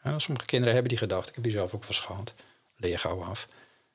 Sommige 0.03 0.47
kinderen 0.47 0.73
hebben 0.73 0.91
die 0.91 0.99
gedachte, 0.99 1.29
ik 1.29 1.35
heb 1.35 1.45
die 1.45 1.53
zelf 1.53 1.75
ook 1.75 1.81
wel 1.81 1.91
eens 1.91 2.01
gehad, 2.01 2.35
leer 2.77 2.99
gauw 2.99 3.23
af. 3.23 3.49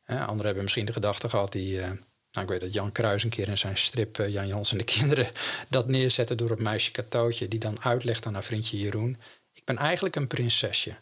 anderen 0.05 0.45
hebben 0.45 0.63
misschien 0.63 0.85
de 0.85 0.93
gedachte 0.93 1.29
gehad 1.29 1.51
die, 1.51 1.81
eh, 1.81 1.87
nou, 2.31 2.45
ik 2.45 2.47
weet 2.47 2.61
dat 2.61 2.73
Jan 2.73 2.91
Kruis 2.91 3.23
een 3.23 3.29
keer 3.29 3.47
in 3.47 3.57
zijn 3.57 3.77
strip 3.77 4.19
uh, 4.19 4.29
Jan 4.29 4.47
Jans 4.47 4.71
en 4.71 4.77
de 4.77 4.83
kinderen 4.97 5.31
dat 5.67 5.87
neerzette 5.87 6.35
door 6.35 6.49
het 6.49 6.59
meisje 6.59 6.91
Katootje, 6.91 7.47
die 7.47 7.59
dan 7.59 7.83
uitlegt 7.83 8.25
aan 8.25 8.33
haar 8.33 8.43
vriendje 8.43 8.77
Jeroen. 8.77 9.17
Ik 9.53 9.63
ben 9.63 9.77
eigenlijk 9.77 10.15
een 10.15 10.27
prinsesje. 10.27 10.95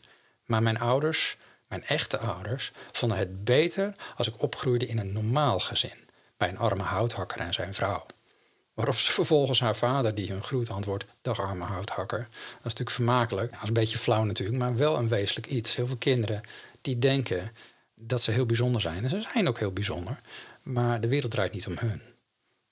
Maar 0.46 0.64
mijn 0.64 0.80
ouders, 0.80 1.38
mijn 1.68 1.86
echte 1.86 2.18
ouders, 2.18 2.72
vonden 2.92 3.18
het 3.18 3.44
beter 3.44 3.96
als 4.16 4.28
ik 4.28 4.42
opgroeide 4.42 4.88
in 4.88 4.98
een 4.98 5.14
normaal 5.14 5.60
gezin. 5.60 6.10
Bij 6.38 6.50
een 6.50 6.58
arme 6.58 6.84
houthakker 6.84 7.40
en 7.40 7.54
zijn 7.54 7.74
vrouw. 7.74 8.06
Waarop 8.76 8.96
ze 8.96 9.12
vervolgens 9.12 9.60
haar 9.60 9.76
vader, 9.76 10.16
die 10.16 10.32
hun 10.32 10.44
groet 10.44 10.70
antwoordt: 10.70 11.06
Dag 11.22 11.40
arme 11.40 11.64
houthakker. 11.64 12.20
Dat 12.20 12.30
is 12.40 12.62
natuurlijk 12.64 12.90
vermakelijk. 12.90 13.52
Dat 13.52 13.62
is 13.62 13.68
een 13.68 13.74
beetje 13.74 13.98
flauw 13.98 14.24
natuurlijk, 14.24 14.58
maar 14.58 14.76
wel 14.76 14.98
een 14.98 15.08
wezenlijk 15.08 15.48
iets. 15.48 15.76
Heel 15.76 15.88
veel 15.88 15.98
kinderen 15.98 16.42
die 16.82 17.00
denken 17.00 17.52
dat 17.94 18.22
ze 18.22 18.32
heel 18.32 18.46
bijzonder 18.46 18.82
zijn. 18.82 19.04
En 19.04 19.10
ze 19.10 19.22
zijn 19.34 19.48
ook 19.48 19.60
heel 19.60 19.72
bijzonder. 19.72 20.20
Maar 20.64 21.02
de 21.02 21.08
wereld 21.08 21.32
draait 21.32 21.54
niet 21.54 21.68
om 21.68 21.78
hun. 21.78 22.02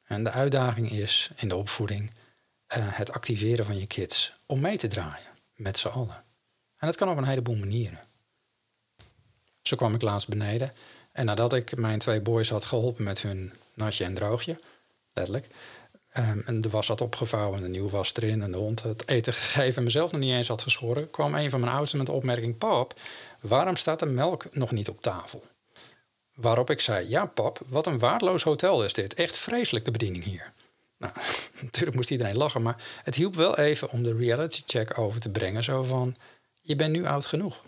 En 0.03 0.23
de 0.23 0.31
uitdaging 0.31 0.91
is 0.91 1.31
in 1.35 1.47
de 1.47 1.55
opvoeding 1.55 2.09
uh, 2.09 2.15
het 2.77 3.11
activeren 3.11 3.65
van 3.65 3.77
je 3.77 3.87
kids 3.87 4.33
om 4.45 4.59
mee 4.59 4.77
te 4.77 4.87
draaien 4.87 5.27
met 5.55 5.77
z'n 5.77 5.87
allen. 5.87 6.23
En 6.77 6.87
dat 6.87 6.95
kan 6.95 7.09
op 7.09 7.17
een 7.17 7.27
heleboel 7.27 7.55
manieren. 7.55 7.99
Zo 9.61 9.75
kwam 9.75 9.93
ik 9.93 10.01
laatst 10.01 10.27
beneden 10.27 10.73
en 11.11 11.25
nadat 11.25 11.53
ik 11.53 11.77
mijn 11.77 11.99
twee 11.99 12.21
boys 12.21 12.49
had 12.49 12.65
geholpen 12.65 13.03
met 13.03 13.21
hun 13.21 13.53
natje 13.73 14.03
en 14.03 14.13
droogje, 14.13 14.59
letterlijk, 15.13 15.47
um, 16.17 16.43
en 16.45 16.61
de 16.61 16.69
was 16.69 16.87
had 16.87 17.01
opgevouwen 17.01 17.57
en 17.57 17.63
de 17.63 17.69
nieuwe 17.69 17.89
was 17.89 18.15
erin 18.15 18.41
en 18.41 18.51
de 18.51 18.57
hond 18.57 18.83
het 18.83 19.07
eten 19.07 19.33
gegeven 19.33 19.75
en 19.75 19.83
mezelf 19.83 20.11
nog 20.11 20.21
niet 20.21 20.33
eens 20.33 20.47
had 20.47 20.61
geschoren, 20.61 21.09
kwam 21.09 21.35
een 21.35 21.49
van 21.49 21.59
mijn 21.59 21.71
oudsten 21.71 21.97
met 21.97 22.07
de 22.07 22.13
opmerking: 22.13 22.57
Pap, 22.57 22.99
waarom 23.39 23.75
staat 23.75 23.99
de 23.99 24.05
melk 24.05 24.45
nog 24.51 24.71
niet 24.71 24.89
op 24.89 25.01
tafel? 25.01 25.43
Waarop 26.33 26.69
ik 26.69 26.81
zei: 26.81 27.09
Ja, 27.09 27.25
pap, 27.25 27.59
wat 27.67 27.87
een 27.87 27.99
waardeloos 27.99 28.43
hotel 28.43 28.85
is 28.85 28.93
dit. 28.93 29.13
Echt 29.13 29.37
vreselijk 29.37 29.85
de 29.85 29.91
bediening 29.91 30.23
hier. 30.23 30.51
Nou, 30.97 31.13
natuurlijk 31.61 31.95
moest 31.95 32.11
iedereen 32.11 32.37
lachen, 32.37 32.61
maar 32.61 32.83
het 33.03 33.15
hielp 33.15 33.35
wel 33.35 33.57
even 33.57 33.91
om 33.91 34.03
de 34.03 34.15
reality 34.15 34.61
check 34.65 34.97
over 34.97 35.19
te 35.19 35.29
brengen. 35.29 35.63
Zo 35.63 35.83
van: 35.83 36.15
Je 36.61 36.75
bent 36.75 36.91
nu 36.91 37.05
oud 37.05 37.25
genoeg 37.25 37.61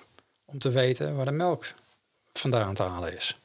om 0.46 0.60
te 0.60 0.70
weten 0.70 1.16
waar 1.16 1.26
de 1.26 1.32
melk 1.32 1.66
vandaan 2.34 2.74
te 2.74 2.84
halen 2.84 3.16
is. 3.16 3.40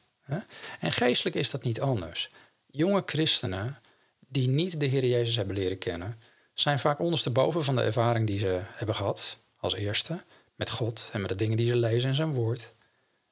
En 0.79 0.91
geestelijk 0.91 1.35
is 1.35 1.49
dat 1.49 1.63
niet 1.63 1.81
anders. 1.81 2.29
Jonge 2.65 3.03
christenen 3.05 3.80
die 4.31 4.47
niet 4.47 4.79
de 4.79 4.85
Heer 4.85 5.05
Jezus 5.05 5.35
hebben 5.35 5.55
leren 5.55 5.77
kennen, 5.77 6.19
zijn 6.53 6.79
vaak 6.79 6.99
ondersteboven 6.99 7.63
van 7.63 7.75
de 7.75 7.81
ervaring 7.81 8.27
die 8.27 8.39
ze 8.39 8.59
hebben 8.63 8.95
gehad 8.95 9.37
als 9.57 9.73
eerste 9.73 10.23
met 10.55 10.69
God 10.69 11.09
en 11.13 11.21
met 11.21 11.29
de 11.29 11.35
dingen 11.35 11.57
die 11.57 11.67
ze 11.67 11.75
lezen 11.75 12.09
in 12.09 12.15
zijn 12.15 12.33
woord. 12.33 12.73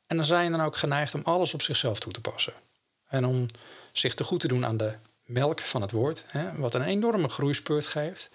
En 0.08 0.16
dan 0.16 0.26
zijn 0.26 0.52
dan 0.52 0.62
ook 0.62 0.78
geneigd 0.78 1.16
om 1.16 1.22
alles 1.24 1.54
op 1.54 1.62
zichzelf 1.62 2.00
toe 2.00 2.14
te 2.14 2.22
passen. 2.22 2.54
En 3.08 3.26
om 3.26 3.48
zich 3.92 4.14
te 4.14 4.24
goed 4.24 4.40
te 4.40 4.48
doen 4.48 4.66
aan 4.66 4.78
de 4.78 4.94
melk 5.24 5.60
van 5.60 5.82
het 5.82 5.92
woord, 5.92 6.26
hè, 6.28 6.56
wat 6.58 6.74
een 6.74 6.84
enorme 6.84 7.30
groeispurt 7.30 7.86
geeft, 7.86 8.30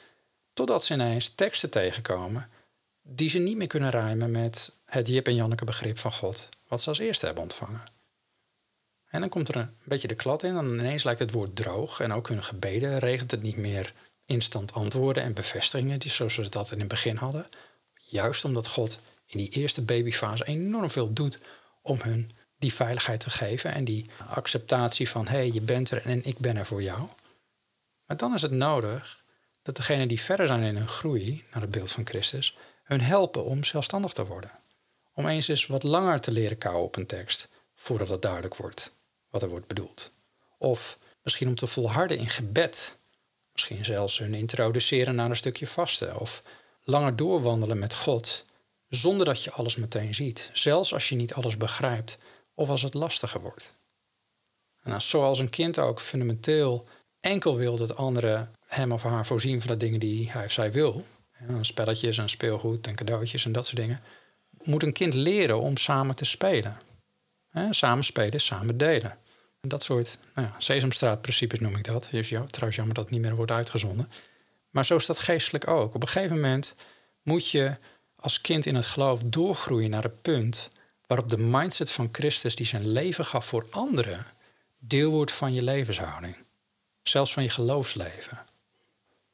totdat 0.53 0.85
ze 0.85 0.95
ineens 0.95 1.29
teksten 1.29 1.71
tegenkomen 1.71 2.49
die 3.03 3.31
ze 3.31 3.39
niet 3.39 3.57
meer 3.57 3.67
kunnen 3.67 3.91
rijmen 3.91 4.31
met 4.31 4.73
het 4.85 5.09
Jip 5.09 5.27
en 5.27 5.35
Janneke 5.35 5.65
begrip 5.65 5.99
van 5.99 6.13
God, 6.13 6.49
wat 6.69 6.83
ze 6.83 6.89
als 6.89 6.99
eerste 6.99 7.27
hebben 7.27 7.43
ontvangen. 7.43 7.83
En 9.15 9.21
dan 9.21 9.29
komt 9.29 9.49
er 9.49 9.57
een 9.57 9.71
beetje 9.85 10.09
de 10.09 10.15
klad 10.15 10.43
in, 10.43 10.57
en 10.57 10.79
ineens 10.79 11.03
lijkt 11.05 11.21
het 11.21 11.31
woord 11.31 11.57
droog 11.57 12.01
en 12.01 12.13
ook 12.13 12.29
hun 12.29 12.45
gebeden 12.45 12.99
regent 12.99 13.31
het 13.31 13.43
niet 13.43 13.57
meer 13.57 13.93
instant 14.25 14.73
antwoorden 14.73 15.23
en 15.23 15.35
bevestigingen, 15.35 15.99
die, 15.99 16.11
zoals 16.11 16.37
we 16.37 16.49
dat 16.49 16.71
in 16.71 16.79
het 16.79 16.89
begin 16.89 17.17
hadden. 17.17 17.47
Juist 17.95 18.45
omdat 18.45 18.67
God 18.67 19.01
in 19.27 19.39
die 19.39 19.49
eerste 19.49 19.83
babyfase 19.83 20.45
enorm 20.45 20.91
veel 20.91 21.13
doet 21.13 21.41
om 21.83 22.01
hun 22.01 22.31
die 22.59 22.75
veiligheid 22.75 23.21
te 23.21 23.31
geven 23.31 23.73
en 23.73 23.85
die 23.85 24.07
acceptatie 24.29 25.09
van 25.09 25.27
hé, 25.27 25.37
hey, 25.37 25.51
je 25.53 25.61
bent 25.61 25.91
er 25.91 26.07
en 26.07 26.25
ik 26.25 26.39
ben 26.39 26.57
er 26.57 26.67
voor 26.67 26.83
jou. 26.83 27.09
Maar 28.07 28.17
dan 28.17 28.35
is 28.35 28.43
het 28.43 28.53
nodig 28.53 29.25
dat 29.63 29.77
degenen 29.77 30.09
die 30.09 30.21
verder 30.21 30.47
zijn 30.47 30.63
in 30.63 30.77
hun 30.77 30.89
groei 30.89 31.45
naar 31.53 31.63
het 31.63 31.71
beeld 31.71 31.91
van 31.91 32.07
Christus, 32.07 32.57
hun 32.83 33.01
helpen 33.01 33.45
om 33.45 33.65
zelfstandig 33.65 34.13
te 34.13 34.27
worden. 34.27 34.51
Om 35.13 35.27
eens 35.27 35.49
eens 35.49 35.67
wat 35.67 35.83
langer 35.83 36.21
te 36.21 36.31
leren 36.31 36.59
kouwen 36.59 36.85
op 36.85 36.97
een 36.97 37.07
tekst 37.07 37.49
voordat 37.75 38.09
het 38.09 38.23
duidelijk 38.23 38.57
wordt 38.57 38.94
wat 39.35 39.43
er 39.43 39.49
wordt 39.49 39.67
bedoeld. 39.67 40.13
Of 40.59 40.99
misschien 41.23 41.49
om 41.49 41.55
te 41.55 41.67
volharden 41.67 42.19
in 42.19 42.29
gebed. 42.29 42.99
Misschien 43.53 43.85
zelfs 43.85 44.19
hun 44.19 44.35
introduceren 44.35 45.15
naar 45.15 45.31
een 45.31 45.37
stukje 45.37 45.67
vasten. 45.67 46.21
Of 46.21 46.43
langer 46.83 47.17
doorwandelen 47.17 47.79
met 47.79 47.95
God 47.95 48.45
zonder 48.89 49.27
dat 49.27 49.43
je 49.43 49.51
alles 49.51 49.77
meteen 49.77 50.15
ziet. 50.15 50.51
Zelfs 50.53 50.93
als 50.93 51.09
je 51.09 51.15
niet 51.15 51.35
alles 51.35 51.57
begrijpt 51.57 52.19
of 52.55 52.69
als 52.69 52.83
het 52.83 52.95
lastiger 52.95 53.41
wordt. 53.41 53.75
Nou, 54.83 55.01
zoals 55.01 55.39
een 55.39 55.51
kind 55.51 55.79
ook 55.79 56.01
fundamenteel 56.01 56.87
enkel 57.21 57.57
wil 57.57 57.77
dat 57.77 57.97
anderen 57.97 58.55
hem 58.67 58.93
of 58.93 59.03
haar 59.03 59.27
voorzien 59.27 59.61
van 59.61 59.71
de 59.71 59.77
dingen 59.77 60.01
die 60.01 60.31
hij 60.31 60.45
of 60.45 60.53
zij 60.53 60.73
wil. 60.73 61.05
Spelletjes 61.61 62.19
en 62.19 62.29
speelgoed 62.29 62.87
en 62.87 62.95
cadeautjes 62.95 63.45
en 63.45 63.53
dat 63.53 63.67
soort 63.67 63.77
dingen. 63.77 64.03
Moet 64.63 64.83
een 64.83 64.93
kind 64.93 65.15
leren 65.15 65.61
om 65.61 65.77
samen 65.77 66.17
te 66.17 66.25
spelen. 66.25 66.81
Samen 67.71 68.05
spelen, 68.05 68.41
samen 68.41 68.77
delen. 68.77 69.19
Dat 69.67 69.83
soort 69.83 70.19
nou 70.35 70.49
ja, 70.49 70.55
Sesamstraatprincipes 70.59 71.59
noem 71.59 71.77
ik 71.77 71.85
dat. 71.85 72.09
Dus 72.11 72.29
ja, 72.29 72.45
trouwens 72.47 72.77
jammer 72.77 72.95
dat 72.95 73.05
het 73.05 73.13
niet 73.13 73.23
meer 73.23 73.37
wordt 73.37 73.51
uitgezonden. 73.51 74.11
Maar 74.71 74.85
zo 74.85 74.97
is 74.97 75.07
dat 75.07 75.19
geestelijk 75.19 75.69
ook. 75.69 75.95
Op 75.95 76.03
een 76.03 76.09
gegeven 76.09 76.35
moment 76.35 76.75
moet 77.23 77.51
je 77.51 77.77
als 78.17 78.41
kind 78.41 78.67
in 78.67 78.75
het 78.75 78.87
geloof 78.87 79.23
doorgroeien 79.25 79.91
naar 79.91 80.03
het 80.03 80.23
punt 80.23 80.71
waarop 81.07 81.29
de 81.29 81.39
mindset 81.39 81.91
van 81.91 82.09
Christus 82.13 82.55
die 82.55 82.67
zijn 82.67 82.89
leven 82.89 83.25
gaf 83.25 83.47
voor 83.47 83.67
anderen 83.71 84.27
deel 84.79 85.11
wordt 85.11 85.33
van 85.33 85.55
je 85.55 85.63
levenshouding. 85.63 86.37
Zelfs 87.03 87.33
van 87.33 87.43
je 87.43 87.51
geloofsleven. 87.51 88.39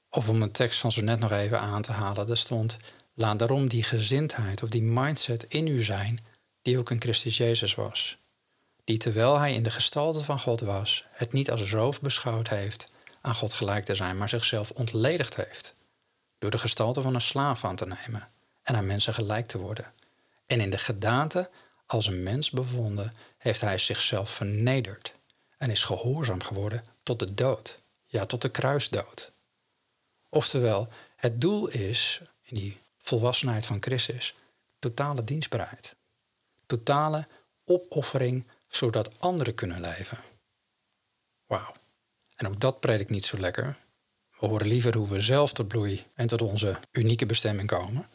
Of 0.08 0.28
om 0.28 0.42
een 0.42 0.52
tekst 0.52 0.80
van 0.80 0.92
zo 0.92 1.00
net 1.00 1.18
nog 1.18 1.32
even 1.32 1.60
aan 1.60 1.82
te 1.82 1.92
halen, 1.92 2.26
daar 2.26 2.36
stond: 2.36 2.78
Laat 3.14 3.38
daarom 3.38 3.68
die 3.68 3.82
gezindheid 3.82 4.62
of 4.62 4.68
die 4.68 4.82
mindset 4.82 5.44
in 5.48 5.66
u 5.66 5.82
zijn, 5.82 6.18
die 6.62 6.78
ook 6.78 6.90
in 6.90 7.00
Christus 7.00 7.36
Jezus 7.36 7.74
was. 7.74 8.19
Die 8.84 8.98
terwijl 8.98 9.38
hij 9.38 9.54
in 9.54 9.62
de 9.62 9.70
gestalte 9.70 10.20
van 10.20 10.40
God 10.40 10.60
was, 10.60 11.04
het 11.10 11.32
niet 11.32 11.50
als 11.50 11.72
roof 11.72 12.00
beschouwd 12.00 12.48
heeft 12.48 12.88
aan 13.20 13.34
God 13.34 13.52
gelijk 13.52 13.84
te 13.84 13.94
zijn, 13.94 14.16
maar 14.16 14.28
zichzelf 14.28 14.70
ontledigd 14.70 15.36
heeft. 15.36 15.74
Door 16.38 16.50
de 16.50 16.58
gestalte 16.58 17.02
van 17.02 17.14
een 17.14 17.20
slaaf 17.20 17.64
aan 17.64 17.76
te 17.76 17.86
nemen 17.86 18.28
en 18.62 18.76
aan 18.76 18.86
mensen 18.86 19.14
gelijk 19.14 19.46
te 19.46 19.58
worden. 19.58 19.92
En 20.46 20.60
in 20.60 20.70
de 20.70 20.78
gedaante 20.78 21.50
als 21.90 22.06
een 22.06 22.22
mens 22.22 22.50
bevonden, 22.50 23.12
heeft 23.38 23.60
hij 23.60 23.78
zichzelf 23.78 24.30
vernederd 24.30 25.14
en 25.58 25.70
is 25.70 25.84
gehoorzaam 25.84 26.42
geworden 26.42 26.84
tot 27.02 27.18
de 27.18 27.34
dood, 27.34 27.78
ja, 28.06 28.26
tot 28.26 28.42
de 28.42 28.48
kruisdood. 28.48 29.32
Oftewel, 30.28 30.88
het 31.16 31.40
doel 31.40 31.68
is, 31.68 32.20
in 32.42 32.56
die 32.56 32.78
volwassenheid 32.98 33.66
van 33.66 33.76
Christus, 33.80 34.34
totale 34.78 35.24
dienstbaarheid. 35.24 35.94
Totale 36.66 37.26
opoffering, 37.64 38.46
zodat 38.70 39.18
anderen 39.18 39.54
kunnen 39.54 39.80
leven. 39.80 40.18
Wauw. 41.46 41.74
En 42.34 42.46
ook 42.46 42.60
dat 42.60 42.80
predik 42.80 43.10
niet 43.10 43.24
zo 43.24 43.38
lekker. 43.38 43.76
We 44.38 44.46
horen 44.46 44.66
liever 44.66 44.96
hoe 44.96 45.08
we 45.08 45.20
zelf 45.20 45.52
tot 45.52 45.68
bloei 45.68 46.06
en 46.14 46.26
tot 46.26 46.42
onze 46.42 46.78
unieke 46.90 47.26
bestemming 47.26 47.68
komen. 47.68 48.08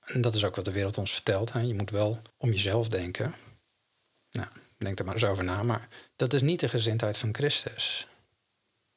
En 0.00 0.20
dat 0.20 0.34
is 0.34 0.44
ook 0.44 0.56
wat 0.56 0.64
de 0.64 0.72
wereld 0.72 0.98
ons 0.98 1.12
vertelt. 1.12 1.52
Hè. 1.52 1.60
Je 1.60 1.74
moet 1.74 1.90
wel 1.90 2.22
om 2.36 2.50
jezelf 2.50 2.88
denken. 2.88 3.34
Nou, 4.30 4.48
denk 4.78 4.98
er 4.98 5.04
maar 5.04 5.14
eens 5.14 5.24
over 5.24 5.44
na. 5.44 5.62
Maar 5.62 5.88
dat 6.16 6.32
is 6.32 6.42
niet 6.42 6.60
de 6.60 6.68
gezindheid 6.68 7.18
van 7.18 7.34
Christus. 7.34 8.06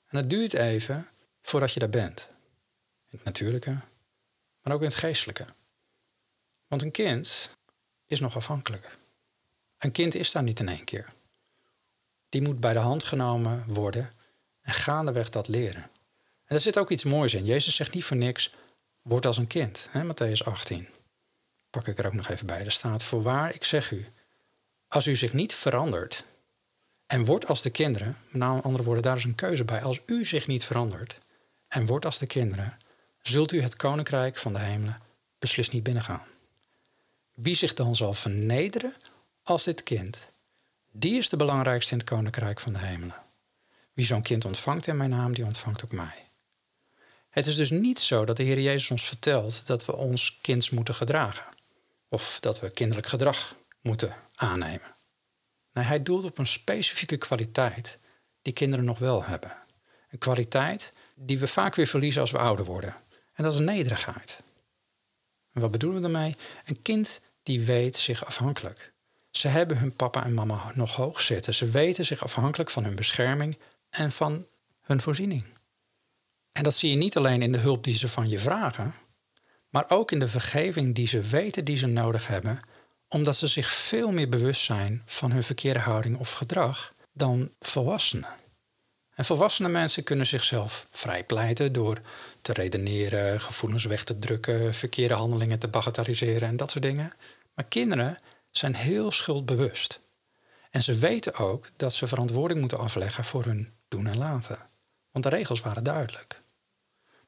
En 0.06 0.18
het 0.18 0.30
duurt 0.30 0.54
even 0.54 1.08
voordat 1.42 1.74
je 1.74 1.80
daar 1.80 1.90
bent. 1.90 2.28
In 3.10 3.18
het 3.18 3.24
natuurlijke, 3.24 3.78
maar 4.62 4.74
ook 4.74 4.82
in 4.82 4.88
het 4.88 4.96
geestelijke. 4.96 5.46
Want 6.68 6.82
een 6.82 6.92
kind 6.92 7.50
is 8.06 8.20
nog 8.20 8.36
afhankelijk. 8.36 8.98
Een 9.84 9.92
kind 9.92 10.16
is 10.16 10.32
daar 10.32 10.44
niet 10.44 10.60
in 10.60 10.70
één 10.70 10.84
keer. 10.84 11.14
Die 12.30 12.42
moet 12.42 12.60
bij 12.60 12.74
de 12.74 12.80
hand 12.80 13.04
genomen 13.04 13.64
worden 13.68 14.12
en 14.62 14.74
gaandeweg 14.74 15.30
dat 15.30 15.48
leren. 15.48 15.90
En 16.46 16.56
er 16.56 16.60
zit 16.60 16.78
ook 16.78 16.90
iets 16.90 17.04
moois 17.04 17.34
in. 17.34 17.46
Jezus 17.46 17.76
zegt 17.76 17.94
niet 17.94 18.04
voor 18.04 18.18
niks, 18.18 18.54
word 19.02 19.26
als 19.26 19.38
een 19.38 19.48
kind. 19.48 19.88
Hè, 19.92 20.04
Matthäus 20.04 20.44
18. 20.46 20.88
Pak 21.70 21.88
ik 21.88 21.98
er 21.98 22.06
ook 22.06 22.14
nog 22.14 22.30
even 22.30 22.46
bij. 22.46 22.66
Er 22.66 22.72
staat, 22.72 23.04
voorwaar, 23.04 23.56
ik 23.56 23.64
zeg 23.64 23.92
u, 23.92 24.06
als 24.88 25.08
u 25.08 25.16
zich 25.16 25.34
niet 25.34 25.54
verandert 25.54 26.24
en 27.06 27.26
wordt 27.26 27.48
als 27.48 27.62
de 27.62 27.70
kinderen, 27.70 28.18
met 28.30 28.64
andere 28.64 28.84
woorden, 28.84 29.04
daar 29.04 29.18
is 29.18 29.24
een 29.24 29.36
keuze 29.36 29.64
bij. 29.64 29.82
Als 29.82 30.02
u 30.06 30.26
zich 30.26 30.48
niet 30.48 30.64
verandert 30.64 31.18
en 31.68 31.86
wordt 31.86 32.06
als 32.06 32.18
de 32.18 32.28
kinderen, 32.28 32.78
zult 33.22 33.52
u 33.52 33.62
het 33.62 33.76
koninkrijk 33.76 34.38
van 34.38 34.54
de 34.54 34.60
hemelen 34.60 35.02
beslist 35.40 35.72
niet 35.72 35.84
binnengaan. 35.84 36.24
Wie 37.34 37.56
zich 37.56 37.74
dan 37.74 37.96
zal 37.96 38.14
vernederen 38.14 38.94
als 39.44 39.64
dit 39.64 39.84
kind, 39.84 40.32
die 40.92 41.18
is 41.18 41.30
de 41.30 41.38
belangrijkste 41.38 41.92
in 41.92 41.98
het 41.98 42.10
koninkrijk 42.10 42.60
van 42.60 42.74
de 42.74 42.80
hemelen. 42.80 43.22
Wie 43.94 44.06
zo'n 44.06 44.22
kind 44.22 44.46
ontvangt 44.46 44.88
in 44.88 44.98
mijn 44.98 45.10
naam, 45.10 45.34
die 45.34 45.46
ontvangt 45.46 45.84
ook 45.84 45.92
mij. 45.92 46.30
Het 47.30 47.48
is 47.48 47.56
dus 47.56 47.70
niet 47.70 48.00
zo 48.00 48.26
dat 48.26 48.38
de 48.38 48.44
Heer 48.44 48.60
Jezus 48.60 48.92
ons 48.92 49.04
vertelt 49.08 49.66
dat 49.66 49.86
we 49.86 49.96
ons 49.96 50.38
kind 50.42 50.72
moeten 50.72 50.96
gedragen. 50.96 51.46
Of 52.08 52.38
dat 52.40 52.60
we 52.60 52.70
kinderlijk 52.70 53.08
gedrag 53.08 53.56
moeten 53.82 54.16
aannemen. 54.36 54.96
Nee, 55.74 55.86
hij 55.86 56.04
doelt 56.04 56.24
op 56.24 56.38
een 56.38 56.48
specifieke 56.48 57.18
kwaliteit 57.18 57.98
die 58.42 58.54
kinderen 58.54 58.86
nog 58.86 59.00
wel 59.00 59.24
hebben. 59.24 59.58
Een 60.10 60.18
kwaliteit 60.18 60.94
die 61.16 61.40
we 61.40 61.48
vaak 61.48 61.76
weer 61.76 61.88
verliezen 61.88 62.22
als 62.22 62.32
we 62.32 62.38
ouder 62.38 62.66
worden. 62.66 62.96
En 63.34 63.44
dat 63.44 63.54
is 63.54 63.60
nederigheid. 63.60 64.44
En 65.52 65.62
wat 65.62 65.72
bedoelen 65.72 66.02
we 66.02 66.12
daarmee? 66.12 66.36
Een 66.66 66.82
kind 66.82 67.22
die 67.44 67.62
weet 67.62 67.98
zich 67.98 68.26
afhankelijk. 68.26 68.93
Ze 69.38 69.48
hebben 69.48 69.78
hun 69.78 69.96
papa 69.96 70.24
en 70.24 70.34
mama 70.34 70.72
nog 70.74 70.96
hoog 70.96 71.22
zitten. 71.22 71.54
Ze 71.54 71.70
weten 71.70 72.06
zich 72.06 72.24
afhankelijk 72.24 72.70
van 72.70 72.84
hun 72.84 72.96
bescherming 72.96 73.58
en 73.90 74.12
van 74.12 74.46
hun 74.82 75.02
voorziening. 75.02 75.48
En 76.52 76.64
dat 76.64 76.76
zie 76.76 76.90
je 76.90 76.96
niet 76.96 77.18
alleen 77.18 77.42
in 77.42 77.52
de 77.52 77.58
hulp 77.58 77.84
die 77.84 77.98
ze 77.98 78.10
van 78.10 78.30
je 78.30 78.40
vragen, 78.40 78.96
maar 79.70 79.86
ook 79.88 80.12
in 80.12 80.20
de 80.20 80.28
vergeving 80.28 80.96
die 80.96 81.08
ze 81.08 81.22
weten 81.22 81.66
die 81.66 81.78
ze 81.78 81.88
nodig 81.88 82.28
hebben, 82.28 82.60
omdat 83.08 83.36
ze 83.36 83.48
zich 83.48 83.70
veel 83.72 84.12
meer 84.12 84.30
bewust 84.30 84.62
zijn 84.62 85.02
van 85.06 85.32
hun 85.32 85.44
verkeerde 85.44 85.80
houding 85.80 86.18
of 86.18 86.32
gedrag 86.32 86.94
dan 87.14 87.52
volwassenen. 87.60 88.30
En 89.16 89.26
volwassene 89.26 89.70
mensen 89.70 90.04
kunnen 90.04 90.28
zichzelf 90.28 90.88
vrijpleiten 90.92 91.74
door 91.74 92.02
te 92.42 92.54
redeneren, 92.54 93.42
gevoelens 93.42 93.86
weg 93.86 94.04
te 94.04 94.20
drukken, 94.20 94.74
verkeerde 94.74 95.14
handelingen 95.14 95.60
te 95.60 95.68
bagatelliseren 95.68 96.48
en 96.48 96.56
dat 96.56 96.72
soort 96.72 96.84
dingen. 96.84 97.14
Maar 97.54 97.66
kinderen 97.66 98.18
zijn 98.58 98.76
heel 98.76 99.12
schuldbewust. 99.12 100.00
En 100.70 100.84
ze 100.84 100.98
weten 100.98 101.36
ook 101.36 101.70
dat 101.76 101.94
ze 101.94 102.08
verantwoording 102.08 102.60
moeten 102.60 102.78
afleggen 102.78 103.24
voor 103.24 103.44
hun 103.44 103.74
doen 103.88 104.08
en 104.08 104.18
laten. 104.18 104.70
Want 105.12 105.24
de 105.24 105.30
regels 105.30 105.62
waren 105.62 105.84
duidelijk. 105.84 106.42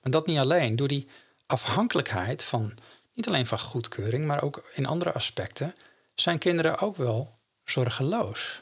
Maar 0.02 0.12
dat 0.12 0.28
niet 0.28 0.38
alleen. 0.38 0.76
Door 0.76 0.88
die 0.88 1.08
afhankelijkheid 1.46 2.44
van 2.44 2.74
niet 3.14 3.28
alleen 3.28 3.48
van 3.48 3.60
goedkeuring, 3.60 4.26
maar 4.26 4.44
ook 4.44 4.72
in 4.74 4.86
andere 4.86 5.12
aspecten, 5.12 5.76
zijn 6.16 6.38
kinderen 6.38 6.80
ook 6.80 6.96
wel 6.96 7.32
zorgeloos. 7.64 8.62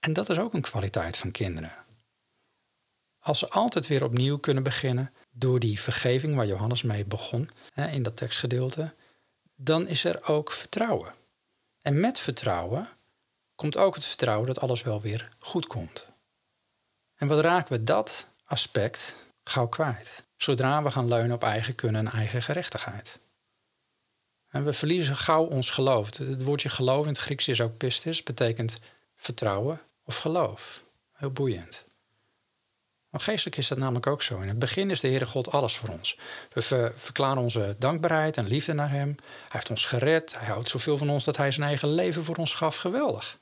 En 0.00 0.12
dat 0.12 0.28
is 0.28 0.38
ook 0.38 0.54
een 0.54 0.60
kwaliteit 0.60 1.16
van 1.16 1.30
kinderen. 1.30 1.72
Als 3.18 3.38
ze 3.38 3.48
altijd 3.48 3.86
weer 3.86 4.04
opnieuw 4.04 4.38
kunnen 4.38 4.62
beginnen 4.62 5.12
door 5.30 5.60
die 5.60 5.80
vergeving 5.80 6.34
waar 6.34 6.46
Johannes 6.46 6.82
mee 6.82 7.04
begon 7.04 7.50
in 7.74 8.02
dat 8.02 8.16
tekstgedeelte, 8.16 8.94
dan 9.54 9.86
is 9.86 10.04
er 10.04 10.28
ook 10.28 10.52
vertrouwen. 10.52 11.14
En 11.82 12.00
met 12.00 12.18
vertrouwen 12.18 12.88
komt 13.54 13.76
ook 13.76 13.94
het 13.94 14.04
vertrouwen 14.04 14.46
dat 14.46 14.60
alles 14.60 14.82
wel 14.82 15.00
weer 15.00 15.28
goed 15.38 15.66
komt. 15.66 16.06
En 17.14 17.28
wat 17.28 17.40
raken 17.40 17.72
we 17.72 17.82
dat 17.82 18.26
aspect 18.44 19.16
gauw 19.44 19.68
kwijt, 19.68 20.24
zodra 20.36 20.82
we 20.82 20.90
gaan 20.90 21.08
leunen 21.08 21.34
op 21.34 21.42
eigen 21.42 21.74
kunnen 21.74 22.06
en 22.06 22.12
eigen 22.12 22.42
gerechtigheid. 22.42 23.18
En 24.48 24.64
we 24.64 24.72
verliezen 24.72 25.16
gauw 25.16 25.44
ons 25.44 25.70
geloof. 25.70 26.16
Het 26.16 26.42
woordje 26.42 26.68
geloof 26.68 27.02
in 27.02 27.12
het 27.12 27.20
Grieks 27.20 27.48
is 27.48 27.60
ook 27.60 27.76
pistis, 27.76 28.22
betekent 28.22 28.78
vertrouwen 29.16 29.80
of 30.04 30.16
geloof. 30.16 30.84
Heel 31.12 31.30
boeiend. 31.30 31.84
Maar 33.12 33.20
geestelijk 33.20 33.56
is 33.56 33.68
dat 33.68 33.78
namelijk 33.78 34.06
ook 34.06 34.22
zo. 34.22 34.40
In 34.40 34.48
het 34.48 34.58
begin 34.58 34.90
is 34.90 35.00
de 35.00 35.08
Heere 35.08 35.26
God 35.26 35.50
alles 35.50 35.76
voor 35.76 35.88
ons. 35.88 36.18
We 36.52 36.92
verklaren 36.96 37.42
onze 37.42 37.76
dankbaarheid 37.78 38.36
en 38.36 38.46
liefde 38.46 38.72
naar 38.72 38.90
Hem. 38.90 39.08
Hij 39.08 39.48
heeft 39.48 39.70
ons 39.70 39.84
gered. 39.84 40.38
Hij 40.38 40.48
houdt 40.48 40.68
zoveel 40.68 40.98
van 40.98 41.10
ons 41.10 41.24
dat 41.24 41.36
Hij 41.36 41.50
zijn 41.50 41.66
eigen 41.66 41.88
leven 41.88 42.24
voor 42.24 42.36
ons 42.36 42.54
gaf. 42.54 42.76
Geweldig. 42.76 43.38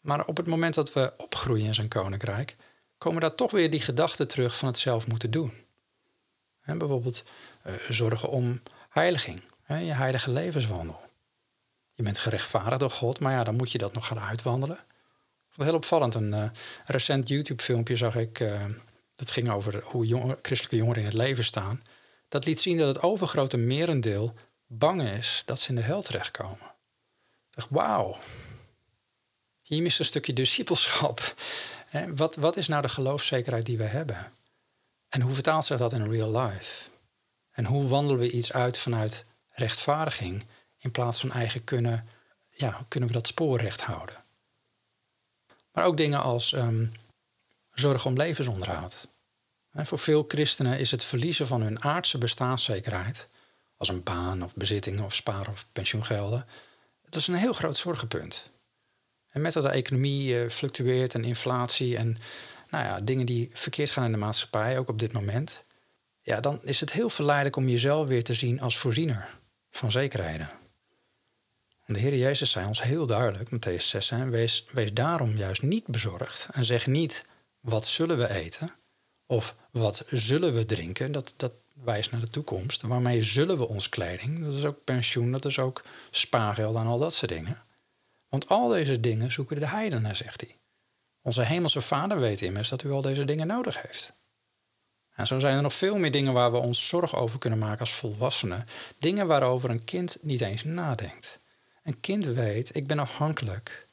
Maar 0.00 0.26
op 0.26 0.36
het 0.36 0.46
moment 0.46 0.74
dat 0.74 0.92
we 0.92 1.12
opgroeien 1.16 1.66
in 1.66 1.74
zijn 1.74 1.88
koninkrijk, 1.88 2.56
komen 2.98 3.20
daar 3.20 3.34
toch 3.34 3.50
weer 3.50 3.70
die 3.70 3.80
gedachten 3.80 4.28
terug 4.28 4.56
van 4.56 4.68
het 4.68 4.78
zelf 4.78 5.06
moeten 5.06 5.30
doen. 5.30 5.52
En 6.62 6.78
bijvoorbeeld 6.78 7.24
uh, 7.66 7.74
zorgen 7.88 8.28
om 8.28 8.62
heiliging, 8.88 9.42
hè, 9.62 9.78
je 9.78 9.92
heilige 9.92 10.30
levenswandel. 10.30 11.00
Je 11.94 12.02
bent 12.02 12.18
gerechtvaardigd 12.18 12.80
door 12.80 12.90
God, 12.90 13.20
maar 13.20 13.32
ja, 13.32 13.44
dan 13.44 13.56
moet 13.56 13.72
je 13.72 13.78
dat 13.78 13.92
nog 13.92 14.06
gaan 14.06 14.20
uitwandelen. 14.20 14.78
Heel 15.64 15.74
opvallend. 15.74 16.14
Een 16.14 16.32
uh, 16.32 16.48
recent 16.84 17.28
YouTube-filmpje 17.28 17.96
zag 17.96 18.16
ik. 18.16 18.40
Uh, 18.40 18.64
dat 19.14 19.30
ging 19.30 19.50
over 19.50 19.82
hoe 19.84 20.06
jong, 20.06 20.38
christelijke 20.42 20.76
jongeren 20.76 21.00
in 21.00 21.08
het 21.08 21.16
leven 21.16 21.44
staan. 21.44 21.82
Dat 22.28 22.44
liet 22.44 22.60
zien 22.60 22.78
dat 22.78 22.94
het 22.94 23.02
overgrote 23.02 23.56
merendeel 23.56 24.34
bang 24.66 25.02
is 25.02 25.42
dat 25.46 25.60
ze 25.60 25.68
in 25.68 25.74
de 25.74 25.80
hel 25.80 26.02
terechtkomen. 26.02 26.72
Ik 27.50 27.56
dacht, 27.56 27.68
wauw. 27.70 28.16
Hier 29.62 29.82
mist 29.82 29.98
een 29.98 30.04
stukje 30.04 30.32
discipelschap. 30.32 31.34
Wat, 32.14 32.34
wat 32.34 32.56
is 32.56 32.68
nou 32.68 32.82
de 32.82 32.88
geloofszekerheid 32.88 33.66
die 33.66 33.78
we 33.78 33.84
hebben? 33.84 34.32
En 35.08 35.20
hoe 35.20 35.34
vertaalt 35.34 35.64
zich 35.64 35.78
dat 35.78 35.92
in 35.92 36.10
real 36.10 36.40
life? 36.40 36.88
En 37.50 37.64
hoe 37.64 37.88
wandelen 37.88 38.20
we 38.20 38.30
iets 38.30 38.52
uit 38.52 38.78
vanuit 38.78 39.24
rechtvaardiging 39.50 40.46
in 40.78 40.90
plaats 40.90 41.20
van 41.20 41.32
eigen 41.32 41.64
kunnen, 41.64 42.08
ja, 42.50 42.84
kunnen 42.88 43.08
we 43.08 43.14
dat 43.14 43.26
spoor 43.26 43.60
recht 43.60 43.80
houden? 43.80 44.24
Maar 45.72 45.84
ook 45.84 45.96
dingen 45.96 46.22
als 46.22 46.52
um, 46.52 46.92
zorg 47.74 48.06
om 48.06 48.16
levensonderhoud. 48.16 49.08
voor 49.72 49.98
veel 49.98 50.24
christenen 50.28 50.78
is 50.78 50.90
het 50.90 51.04
verliezen 51.04 51.46
van 51.46 51.62
hun 51.62 51.82
aardse 51.82 52.18
bestaanszekerheid, 52.18 53.28
als 53.76 53.88
een 53.88 54.02
baan 54.02 54.44
of 54.44 54.54
bezittingen 54.54 55.04
of 55.04 55.14
sparen 55.14 55.52
of 55.52 55.66
pensioengelden, 55.72 56.46
dat 57.04 57.20
is 57.20 57.26
een 57.26 57.34
heel 57.34 57.52
groot 57.52 57.76
zorgenpunt. 57.76 58.50
En 59.30 59.40
met 59.40 59.52
dat 59.52 59.62
de 59.62 59.68
economie 59.68 60.34
uh, 60.34 60.50
fluctueert 60.50 61.14
en 61.14 61.24
inflatie 61.24 61.96
en 61.96 62.18
nou 62.70 62.84
ja, 62.84 63.00
dingen 63.00 63.26
die 63.26 63.50
verkeerd 63.52 63.90
gaan 63.90 64.04
in 64.04 64.12
de 64.12 64.18
maatschappij, 64.18 64.78
ook 64.78 64.88
op 64.88 64.98
dit 64.98 65.12
moment, 65.12 65.64
ja, 66.22 66.40
dan 66.40 66.60
is 66.62 66.80
het 66.80 66.92
heel 66.92 67.10
verleidelijk 67.10 67.56
om 67.56 67.68
jezelf 67.68 68.06
weer 68.08 68.24
te 68.24 68.34
zien 68.34 68.60
als 68.60 68.78
voorziener 68.78 69.38
van 69.70 69.90
zekerheden. 69.90 70.50
De 71.92 71.98
Heer 71.98 72.16
Jezus 72.16 72.50
zei 72.50 72.66
ons 72.66 72.82
heel 72.82 73.06
duidelijk, 73.06 73.50
Matthäus 73.50 73.84
6, 73.84 74.10
hè, 74.10 74.28
wees, 74.28 74.64
daarom 74.92 75.36
juist 75.36 75.62
niet 75.62 75.86
bezorgd 75.86 76.48
en 76.52 76.64
zeg 76.64 76.86
niet 76.86 77.24
wat 77.60 77.86
zullen 77.86 78.18
we 78.18 78.28
eten 78.28 78.74
of 79.26 79.54
wat 79.70 80.04
zullen 80.10 80.54
we 80.54 80.64
drinken. 80.64 81.12
Dat, 81.12 81.34
dat 81.36 81.52
wijst 81.84 82.10
naar 82.10 82.20
de 82.20 82.28
toekomst. 82.28 82.82
Waarmee 82.82 83.22
zullen 83.22 83.58
we 83.58 83.68
ons 83.68 83.88
kleding? 83.88 84.44
Dat 84.44 84.54
is 84.54 84.64
ook 84.64 84.84
pensioen, 84.84 85.32
dat 85.32 85.44
is 85.44 85.58
ook 85.58 85.82
spaargeld 86.10 86.76
en 86.76 86.86
al 86.86 86.98
dat 86.98 87.14
soort 87.14 87.30
dingen. 87.30 87.62
Want 88.28 88.48
al 88.48 88.68
deze 88.68 89.00
dingen 89.00 89.30
zoeken 89.32 89.60
de 89.60 89.66
heidenen, 89.66 90.16
zegt 90.16 90.40
hij. 90.40 90.56
Onze 91.22 91.42
hemelse 91.42 91.80
vader 91.80 92.20
weet 92.20 92.40
immers 92.40 92.68
dat 92.68 92.82
u 92.82 92.90
al 92.90 93.02
deze 93.02 93.24
dingen 93.24 93.46
nodig 93.46 93.82
heeft. 93.82 94.12
En 95.14 95.26
zo 95.26 95.38
zijn 95.38 95.56
er 95.56 95.62
nog 95.62 95.74
veel 95.74 95.96
meer 95.96 96.10
dingen 96.10 96.32
waar 96.32 96.52
we 96.52 96.58
ons 96.58 96.88
zorg 96.88 97.16
over 97.16 97.38
kunnen 97.38 97.58
maken 97.58 97.80
als 97.80 97.92
volwassenen. 97.94 98.64
Dingen 98.98 99.26
waarover 99.26 99.70
een 99.70 99.84
kind 99.84 100.18
niet 100.20 100.40
eens 100.40 100.64
nadenkt. 100.64 101.39
Een 101.82 102.00
kind 102.00 102.24
weet, 102.24 102.76
ik 102.76 102.86
ben 102.86 102.98
afhankelijk. 102.98 103.88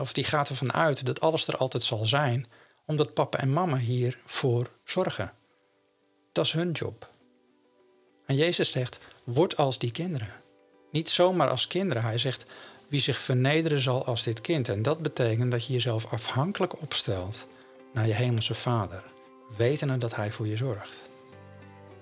Of 0.00 0.12
die 0.12 0.24
gaat 0.24 0.48
ervan 0.48 0.72
uit 0.72 1.06
dat 1.06 1.20
alles 1.20 1.46
er 1.46 1.56
altijd 1.56 1.82
zal 1.82 2.06
zijn, 2.06 2.46
omdat 2.86 3.14
papa 3.14 3.38
en 3.38 3.52
mama 3.52 3.76
hiervoor 3.76 4.70
zorgen. 4.84 5.32
Dat 6.32 6.44
is 6.44 6.52
hun 6.52 6.70
job. 6.70 7.12
En 8.26 8.36
Jezus 8.36 8.70
zegt, 8.70 8.98
word 9.24 9.56
als 9.56 9.78
die 9.78 9.90
kinderen. 9.90 10.32
Niet 10.90 11.10
zomaar 11.10 11.48
als 11.48 11.66
kinderen. 11.66 12.02
Hij 12.02 12.18
zegt, 12.18 12.44
wie 12.88 13.00
zich 13.00 13.18
vernederen 13.18 13.80
zal 13.80 14.06
als 14.06 14.22
dit 14.22 14.40
kind. 14.40 14.68
En 14.68 14.82
dat 14.82 14.98
betekent 14.98 15.50
dat 15.50 15.66
je 15.66 15.72
jezelf 15.72 16.06
afhankelijk 16.06 16.80
opstelt 16.80 17.46
naar 17.92 18.06
je 18.06 18.14
hemelse 18.14 18.54
vader, 18.54 19.02
wetende 19.56 19.98
dat 19.98 20.14
hij 20.14 20.32
voor 20.32 20.46
je 20.46 20.56
zorgt. 20.56 21.08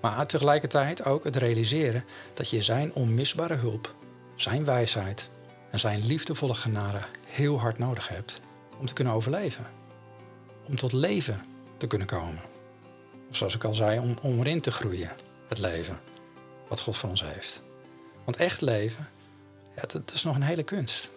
Maar 0.01 0.27
tegelijkertijd 0.27 1.05
ook 1.05 1.23
het 1.23 1.35
realiseren 1.35 2.05
dat 2.33 2.49
je 2.49 2.61
zijn 2.61 2.93
onmisbare 2.93 3.55
hulp 3.55 3.95
zijn 4.35 4.65
wijsheid 4.65 5.29
en 5.71 5.79
zijn 5.79 6.05
liefdevolle 6.05 6.55
genade 6.55 6.99
heel 7.25 7.59
hard 7.59 7.77
nodig 7.77 8.07
hebt 8.07 8.41
om 8.79 8.85
te 8.85 8.93
kunnen 8.93 9.13
overleven. 9.13 9.65
Om 10.67 10.75
tot 10.75 10.93
leven 10.93 11.45
te 11.77 11.87
kunnen 11.87 12.07
komen. 12.07 12.41
Of 13.29 13.35
zoals 13.35 13.55
ik 13.55 13.63
al 13.63 13.73
zei, 13.73 13.99
om, 13.99 14.17
om 14.21 14.39
erin 14.39 14.61
te 14.61 14.71
groeien, 14.71 15.11
het 15.47 15.57
leven 15.57 15.99
wat 16.67 16.79
God 16.79 16.97
voor 16.97 17.09
ons 17.09 17.23
heeft. 17.23 17.61
Want 18.23 18.37
echt 18.37 18.61
leven, 18.61 19.09
dat, 19.87 20.13
is 20.13 20.23
nog 20.23 20.35
een 20.35 20.43
hele 20.43 20.63
kunst. 20.63 21.11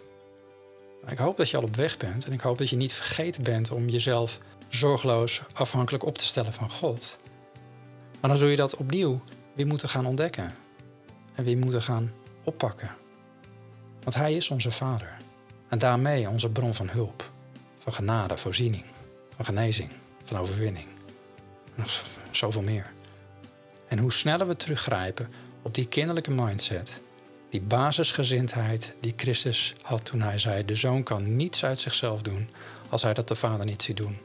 Ik 1.07 1.19
hoop 1.19 1.37
dat 1.37 1.51
je 1.51 1.57
al 1.57 1.63
op 1.63 1.77
weg 1.77 1.97
bent 1.97 2.25
en 2.25 2.33
ik 2.33 2.41
hoop 2.41 2.59
dat 2.59 2.71
je 2.71 2.77
niet 2.77 2.93
vergeten 2.93 3.43
bent 3.43 3.71
om 3.71 3.89
jezelf 3.89 4.39
zorgeloos 4.69 5.43
afhankelijk 5.53 6.05
op 6.05 6.19
te 6.19 6.25
stellen 6.25 6.53
van 6.53 6.71
God. 6.71 7.19
Maar 8.21 8.31
dan 8.31 8.39
zul 8.39 8.49
je 8.49 8.57
dat 8.57 8.77
opnieuw 8.77 9.21
weer 9.55 9.67
moeten 9.67 9.89
gaan 9.89 10.07
ontdekken 10.07 10.55
en 11.35 11.45
weer 11.45 11.59
moeten 11.59 11.83
gaan 11.83 12.13
oppakken. 12.45 12.91
Want 14.07 14.19
Hij 14.19 14.35
is 14.35 14.49
onze 14.49 14.71
Vader. 14.71 15.17
En 15.69 15.79
daarmee 15.79 16.29
onze 16.29 16.51
bron 16.51 16.75
van 16.75 16.89
hulp, 16.89 17.31
van 17.79 17.93
genade, 17.93 18.37
voorziening, 18.37 18.85
van 19.37 19.45
genezing, 19.45 19.91
van 20.25 20.39
overwinning. 20.39 20.87
En 21.65 21.73
nog 21.77 22.05
zoveel 22.31 22.63
meer. 22.63 22.93
En 23.89 23.99
hoe 23.99 24.13
sneller 24.13 24.47
we 24.47 24.57
teruggrijpen 24.57 25.29
op 25.63 25.75
die 25.75 25.89
kinderlijke 25.89 26.31
mindset, 26.31 27.01
die 27.51 27.61
basisgezindheid 27.61 28.95
die 29.01 29.13
Christus 29.17 29.75
had 29.83 30.05
toen 30.05 30.21
hij 30.21 30.39
zei: 30.39 30.65
De 30.65 30.75
zoon 30.75 31.03
kan 31.03 31.37
niets 31.37 31.65
uit 31.65 31.81
zichzelf 31.81 32.23
doen 32.23 32.51
als 32.89 33.03
hij 33.03 33.15
dat 33.15 33.29
de 33.29 33.35
vader 33.35 33.67
niet 33.67 33.83
ziet 33.83 33.97
doen. 33.97 34.19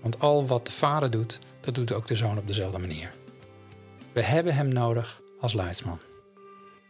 Want 0.00 0.20
al 0.20 0.46
wat 0.46 0.66
de 0.66 0.72
vader 0.72 1.10
doet, 1.10 1.38
dat 1.60 1.74
doet 1.74 1.92
ook 1.92 2.06
de 2.06 2.16
zoon 2.16 2.38
op 2.38 2.46
dezelfde 2.46 2.78
manier. 2.78 3.12
We 4.12 4.22
hebben 4.22 4.54
hem 4.54 4.68
nodig 4.68 5.20
als 5.40 5.52
leidsman. 5.52 5.98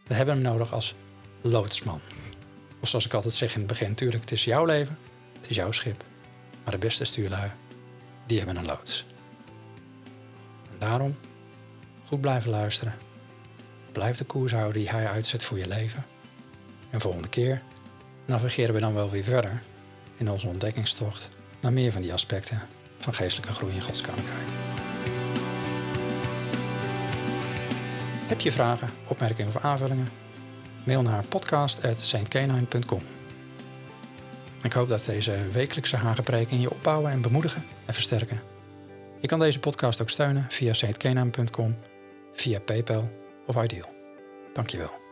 We 0.07 0.13
hebben 0.13 0.35
hem 0.35 0.43
nodig 0.43 0.73
als 0.73 0.95
loodsman. 1.41 2.01
Of 2.85 2.91
zoals 2.91 3.05
ik 3.05 3.13
altijd 3.13 3.33
zeg 3.33 3.53
in 3.53 3.59
het 3.59 3.67
begin, 3.67 3.89
natuurlijk, 3.89 4.21
het 4.21 4.31
is 4.31 4.43
jouw 4.43 4.65
leven, 4.65 4.97
het 5.41 5.49
is 5.49 5.55
jouw 5.55 5.71
schip. 5.71 6.03
Maar 6.63 6.73
de 6.73 6.79
beste 6.79 7.03
stuurlui, 7.03 7.51
die 8.25 8.37
hebben 8.37 8.55
een 8.55 8.65
loods. 8.65 9.05
En 10.71 10.79
daarom, 10.79 11.17
goed 12.05 12.21
blijven 12.21 12.49
luisteren. 12.49 12.95
Blijf 13.91 14.17
de 14.17 14.23
koers 14.23 14.51
houden 14.51 14.73
die 14.73 14.89
hij 14.89 15.07
uitzet 15.07 15.43
voor 15.43 15.57
je 15.57 15.67
leven. 15.67 16.05
En 16.89 17.01
volgende 17.01 17.27
keer 17.27 17.61
navigeren 18.25 18.73
we 18.73 18.79
dan 18.79 18.93
wel 18.93 19.09
weer 19.09 19.23
verder 19.23 19.61
in 20.17 20.31
onze 20.31 20.47
ontdekkingstocht 20.47 21.29
naar 21.59 21.73
meer 21.73 21.91
van 21.91 22.01
die 22.01 22.13
aspecten 22.13 22.61
van 22.99 23.13
geestelijke 23.13 23.53
groei 23.53 23.73
in 23.73 23.81
Gods 23.81 24.01
Koninkrijk. 24.01 24.47
Heb 28.27 28.39
je 28.39 28.51
vragen, 28.51 28.89
opmerkingen 29.07 29.55
of 29.55 29.63
aanvullingen? 29.63 30.24
Mail 30.85 31.01
naar 31.01 31.25
podcast.saintcanine.com. 31.29 33.01
Ik 34.61 34.73
hoop 34.73 34.89
dat 34.89 35.05
deze 35.05 35.37
wekelijkse 35.51 35.95
hagenpreken 35.95 36.59
je 36.61 36.71
opbouwen 36.71 37.11
en 37.11 37.21
bemoedigen 37.21 37.63
en 37.85 37.93
versterken. 37.93 38.41
Je 39.21 39.27
kan 39.27 39.39
deze 39.39 39.59
podcast 39.59 40.01
ook 40.01 40.09
steunen 40.09 40.45
via 40.49 40.73
saintcanine.com, 40.73 41.75
via 42.33 42.59
PayPal 42.59 43.11
of 43.45 43.63
Ideal. 43.63 43.89
Dankjewel. 44.53 45.04